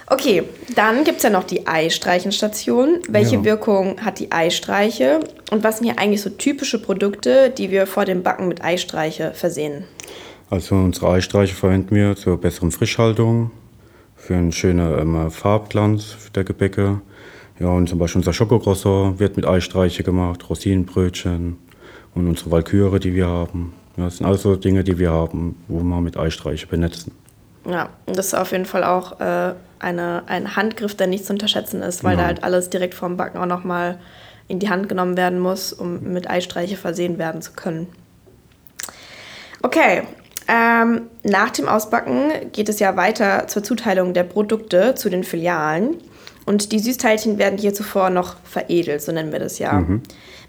Okay, 0.08 0.44
dann 0.76 1.04
gibt 1.04 1.18
es 1.18 1.24
ja 1.24 1.32
noch 1.32 1.46
die 1.46 1.66
Eistreichenstation. 1.66 3.00
Welche 3.10 3.38
Ja. 3.38 3.44
Wirkung 3.44 4.00
hat 4.02 4.20
die 4.20 4.32
Eistreiche? 4.32 5.20
Und 5.52 5.64
was 5.64 5.78
sind 5.80 5.88
hier 5.88 5.98
eigentlich 5.98 6.22
so 6.22 6.30
typische 6.30 6.80
Produkte, 6.80 7.50
die 7.50 7.72
wir 7.72 7.88
vor 7.88 8.06
dem 8.06 8.22
Backen 8.22 8.48
mit 8.48 8.64
Eistreiche 8.64 9.32
versehen? 9.34 9.86
Also 10.52 10.76
unsere 10.76 11.10
Eistreiche 11.10 11.56
verwenden 11.56 11.96
wir 11.96 12.16
zur 12.16 12.40
besseren 12.40 12.72
Frischhaltung, 12.72 13.50
für 14.16 14.36
einen 14.36 14.52
schönen 14.52 15.00
ähm, 15.00 15.32
Farbglanz 15.32 16.16
der 16.36 16.44
Gebäcke. 16.44 17.02
Ja, 17.60 17.70
und 17.70 17.90
zum 17.90 17.98
Beispiel 17.98 18.20
unser 18.20 18.34
Schokocroissant 18.34 19.20
wird 19.20 19.38
mit 19.38 19.48
Eistreiche 19.48 20.04
gemacht, 20.04 20.48
Rosinenbrötchen 20.50 21.58
und 22.14 22.28
unsere 22.28 22.52
Walküre, 22.52 23.00
die 23.00 23.16
wir 23.16 23.28
haben. 23.28 23.74
Ja, 23.98 24.06
das 24.06 24.18
sind 24.18 24.28
also 24.28 24.56
Dinge, 24.56 24.84
die 24.84 25.00
wir 25.00 25.10
haben, 25.12 25.56
wo 25.68 25.80
wir 25.80 26.02
mit 26.02 26.18
Eistreiche 26.18 26.68
benetzen. 26.68 27.12
Ja, 27.68 27.90
und 28.06 28.18
das 28.18 28.28
ist 28.28 28.34
auf 28.36 28.52
jeden 28.52 28.66
Fall 28.66 28.84
auch 28.84 29.20
äh, 29.20 29.54
eine, 29.80 30.24
ein 30.28 30.56
Handgriff, 30.56 30.96
der 30.96 31.08
nicht 31.08 31.26
zu 31.26 31.34
unterschätzen 31.34 31.82
ist, 31.82 32.04
weil 32.04 32.12
Genau. 32.12 32.24
da 32.24 32.28
halt 32.28 32.44
alles 32.44 32.70
direkt 32.70 32.94
vorm 32.94 33.18
Backen 33.18 33.38
auch 33.38 33.46
nochmal 33.46 34.00
in 34.48 34.60
die 34.60 34.70
Hand 34.70 34.90
genommen 34.90 35.18
werden 35.18 35.40
muss, 35.40 35.74
um 35.74 36.02
mit 36.14 36.30
Eistreiche 36.30 36.78
versehen 36.78 37.18
werden 37.18 37.42
zu 37.42 37.54
können. 37.54 37.88
Okay, 39.62 40.04
ähm, 40.48 41.04
nach 41.24 41.50
dem 41.50 41.68
Ausbacken 41.68 42.52
geht 42.52 42.70
es 42.70 42.80
ja 42.80 42.96
weiter 42.96 43.48
zur 43.48 43.64
Zuteilung 43.64 44.14
der 44.14 44.24
Produkte 44.24 44.94
zu 44.96 45.10
den 45.10 45.24
Filialen. 45.24 45.96
Und 46.46 46.72
die 46.72 46.78
Süßteilchen 46.80 47.40
werden 47.40 47.58
hier 47.58 47.74
zuvor 47.74 48.12
noch 48.12 48.36
veredelt, 48.44 49.02
so 49.02 49.12
nennen 49.12 49.32
wir 49.32 49.40
das 49.40 49.58
ja. 49.58 49.84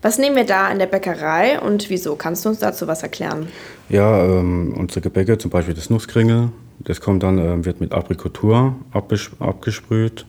Was 0.02 0.18
nehmen 0.18 0.36
wir 0.36 0.44
da 0.44 0.70
in 0.70 0.78
der 0.78 0.84
Bäckerei 0.86 1.58
und 1.58 1.88
wieso? 1.88 2.16
Kannst 2.16 2.44
du 2.44 2.50
uns 2.50 2.58
dazu 2.58 2.86
was 2.86 3.02
erklären? 3.02 3.48
Ja, 3.88 4.22
ähm, 4.22 4.74
unsere 4.76 5.00
Gebäcke, 5.00 5.38
zum 5.38 5.50
Beispiel 5.50 5.72
das 5.72 5.88
Nusskringel, 5.88 6.50
das 6.80 7.00
kommt 7.00 7.22
dann, 7.22 7.38
ähm, 7.38 7.64
wird 7.64 7.80
mit 7.80 7.92
Aprikotur 7.92 8.76
abges 8.92 9.30
abgesprüht, 9.38 10.26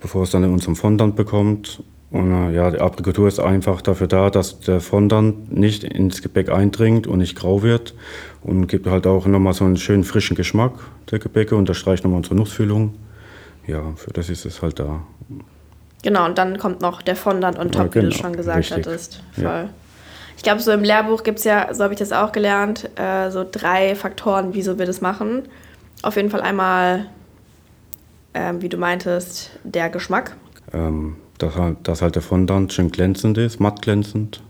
bevor 0.00 0.22
es 0.22 0.30
dann 0.30 0.44
in 0.44 0.52
unserem 0.52 0.76
Fondant 0.76 1.16
bekommt. 1.16 1.82
Und 2.10 2.32
äh, 2.32 2.54
ja, 2.54 2.70
die 2.70 2.80
Aprikotur 2.80 3.28
ist 3.28 3.38
einfach 3.38 3.82
dafür 3.82 4.08
da, 4.08 4.30
dass 4.30 4.60
der 4.60 4.80
Fondant 4.80 5.52
nicht 5.52 5.84
ins 5.84 6.22
Gebäck 6.22 6.50
eindringt 6.50 7.06
und 7.06 7.18
nicht 7.18 7.36
grau 7.36 7.62
wird 7.62 7.94
und 8.42 8.66
gibt 8.66 8.86
halt 8.86 9.06
auch 9.06 9.26
nochmal 9.26 9.52
so 9.52 9.64
einen 9.64 9.76
schönen 9.76 10.04
frischen 10.04 10.36
Geschmack 10.36 10.72
der 11.10 11.18
Gebäcke, 11.18 11.56
unterstreicht 11.56 12.04
nochmal 12.04 12.18
unsere 12.18 12.34
Nussfüllung. 12.34 12.94
Ja, 13.66 13.82
für 13.96 14.12
das 14.12 14.28
ist 14.30 14.44
es 14.44 14.62
halt 14.62 14.78
da. 14.78 15.02
Genau, 16.02 16.24
und 16.24 16.38
dann 16.38 16.58
kommt 16.58 16.80
noch 16.80 17.02
der 17.02 17.14
Fondant 17.14 17.58
on 17.58 17.70
top, 17.70 17.94
wie 17.94 18.00
du 18.00 18.08
genau, 18.08 18.16
schon 18.16 18.32
gesagt 18.34 18.58
richtig. 18.58 18.76
hattest. 18.76 19.22
Ja. 19.36 19.42
Voll. 19.42 19.70
Ich 20.36 20.42
glaube, 20.42 20.60
so 20.60 20.72
im 20.72 20.82
Lehrbuch 20.82 21.22
gibt 21.22 21.38
es 21.38 21.44
ja, 21.44 21.72
so 21.74 21.84
habe 21.84 21.92
ich 21.92 21.98
das 21.98 22.12
auch 22.12 22.32
gelernt, 22.32 22.88
äh, 22.98 23.30
so 23.30 23.44
drei 23.48 23.94
Faktoren, 23.94 24.54
wieso 24.54 24.78
wir 24.78 24.86
das 24.86 25.02
machen. 25.02 25.42
Auf 26.02 26.16
jeden 26.16 26.30
Fall 26.30 26.40
einmal, 26.40 27.06
ähm, 28.34 28.62
wie 28.62 28.68
du 28.68 28.76
meintest, 28.76 29.50
der 29.64 29.90
Geschmack. 29.90 30.36
Ähm, 30.72 31.16
dass, 31.38 31.56
halt, 31.56 31.76
dass 31.84 32.02
halt 32.02 32.14
der 32.14 32.22
Fondant 32.22 32.72
schön 32.72 32.90
glänzend 32.90 33.38
ist, 33.38 33.60
matt 33.60 33.82
glänzend. 33.82 34.42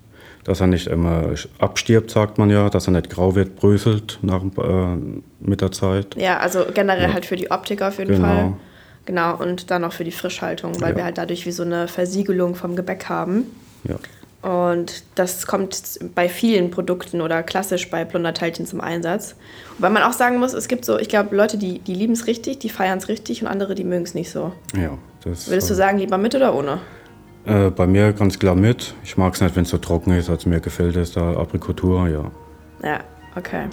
Dass 0.44 0.60
er 0.60 0.68
nicht 0.68 0.86
immer 0.86 1.34
abstirbt, 1.58 2.10
sagt 2.10 2.38
man 2.38 2.48
ja, 2.48 2.70
dass 2.70 2.88
er 2.88 2.92
nicht 2.92 3.10
grau 3.10 3.34
wird, 3.34 3.56
bröselt 3.56 4.18
nach, 4.22 4.42
äh, 4.42 4.96
mit 5.40 5.60
der 5.60 5.70
Zeit. 5.70 6.16
Ja, 6.16 6.38
also 6.38 6.64
generell 6.72 7.08
Ja. 7.08 7.12
halt 7.14 7.26
für 7.26 7.36
die 7.36 7.50
Optik 7.50 7.82
auf 7.82 7.98
jeden 7.98 8.12
Genau. 8.14 8.26
Fall. 8.26 8.52
Genau, 9.04 9.36
und 9.36 9.70
dann 9.70 9.84
auch 9.84 9.92
für 9.92 10.04
die 10.04 10.12
Frischhaltung, 10.12 10.80
weil 10.80 10.90
Ja. 10.92 10.96
wir 10.98 11.04
halt 11.04 11.18
dadurch 11.18 11.44
wie 11.46 11.52
so 11.52 11.62
eine 11.62 11.88
Versiegelung 11.88 12.54
vom 12.54 12.74
Gebäck 12.76 13.08
haben. 13.08 13.44
Ja. 13.84 13.96
Und 14.42 15.04
das 15.16 15.46
kommt 15.46 15.98
bei 16.14 16.28
vielen 16.28 16.70
Produkten 16.70 17.20
oder 17.20 17.42
klassisch 17.42 17.90
bei 17.90 18.06
Plunderteilchen 18.06 18.64
zum 18.64 18.80
Einsatz. 18.80 19.34
Weil 19.78 19.90
man 19.90 20.02
auch 20.02 20.14
sagen 20.14 20.38
muss, 20.38 20.54
es 20.54 20.66
gibt 20.66 20.86
so, 20.86 20.98
ich 20.98 21.10
glaube, 21.10 21.36
Leute, 21.36 21.58
die, 21.58 21.78
die 21.78 21.94
lieben 21.94 22.14
es 22.14 22.26
richtig, 22.26 22.58
die 22.58 22.70
feiern 22.70 22.98
es 22.98 23.08
richtig 23.08 23.42
und 23.42 23.48
andere, 23.48 23.74
die 23.74 23.84
mögen 23.84 24.04
es 24.04 24.14
nicht 24.14 24.30
so. 24.30 24.52
ja 24.74 24.96
das, 25.24 25.48
Würdest 25.48 25.68
du 25.68 25.74
sagen, 25.74 25.98
lieber 25.98 26.16
mit 26.16 26.34
oder 26.34 26.54
ohne? 26.54 26.78
Äh, 27.44 27.70
bei 27.70 27.86
mir 27.86 28.12
ganz 28.12 28.38
klar 28.38 28.54
mit. 28.54 28.94
Ich 29.04 29.18
mag 29.18 29.34
es 29.34 29.40
nicht, 29.40 29.56
wenn 29.56 29.64
es 29.64 29.70
so 29.70 29.78
trocken 29.78 30.12
ist. 30.12 30.30
Also 30.30 30.48
mir 30.48 30.60
gefällt 30.60 30.96
es 30.96 31.12
da 31.12 31.34
Aprikotur, 31.36 32.08
ja. 32.08 32.30
Ja, 32.82 33.00
okay. 33.36 33.66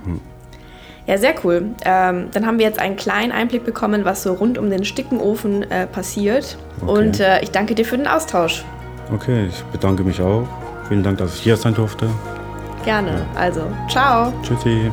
Ja, 1.05 1.17
sehr 1.17 1.35
cool. 1.45 1.69
Ähm, 1.85 2.27
dann 2.33 2.45
haben 2.45 2.59
wir 2.59 2.65
jetzt 2.65 2.79
einen 2.79 2.97
kleinen 2.97 3.31
Einblick 3.31 3.63
bekommen, 3.63 4.03
was 4.03 4.23
so 4.23 4.33
rund 4.33 4.57
um 4.57 4.69
den 4.69 4.83
Stickenofen 4.83 5.63
äh, 5.71 5.87
passiert. 5.87 6.57
Okay. 6.81 6.91
Und 6.91 7.19
äh, 7.21 7.41
ich 7.41 7.51
danke 7.51 7.75
dir 7.75 7.85
für 7.85 7.95
den 7.95 8.07
Austausch. 8.07 8.65
Okay, 9.11 9.47
ich 9.47 9.63
bedanke 9.65 10.03
mich 10.03 10.21
auch. 10.21 10.47
Vielen 10.87 11.03
Dank, 11.03 11.17
dass 11.17 11.35
ich 11.35 11.41
hier 11.41 11.57
sein 11.57 11.73
durfte. 11.73 12.07
Gerne. 12.83 13.25
Also, 13.35 13.61
ciao. 13.89 14.33
Tschüssi. 14.43 14.91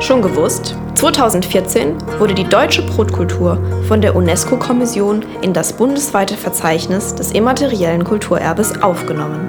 Schon 0.00 0.22
gewusst? 0.22 0.74
2014 0.94 1.96
wurde 2.18 2.34
die 2.34 2.44
deutsche 2.44 2.82
Brotkultur 2.82 3.58
von 3.88 4.00
der 4.02 4.16
UNESCO-Kommission 4.16 5.24
in 5.40 5.52
das 5.52 5.72
bundesweite 5.72 6.36
Verzeichnis 6.36 7.14
des 7.14 7.32
immateriellen 7.32 8.04
Kulturerbes 8.04 8.82
aufgenommen. 8.82 9.48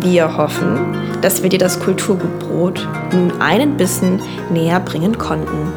Wir 0.00 0.36
hoffen, 0.36 0.94
dass 1.22 1.42
wir 1.42 1.48
dir 1.48 1.58
das 1.58 1.80
Kulturgut 1.80 2.38
Brot 2.38 2.86
nun 3.12 3.40
einen 3.40 3.76
Bissen 3.76 4.20
näher 4.50 4.80
bringen 4.80 5.16
konnten. 5.16 5.72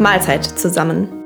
Mahlzeit 0.00 0.44
zusammen. 0.44 1.19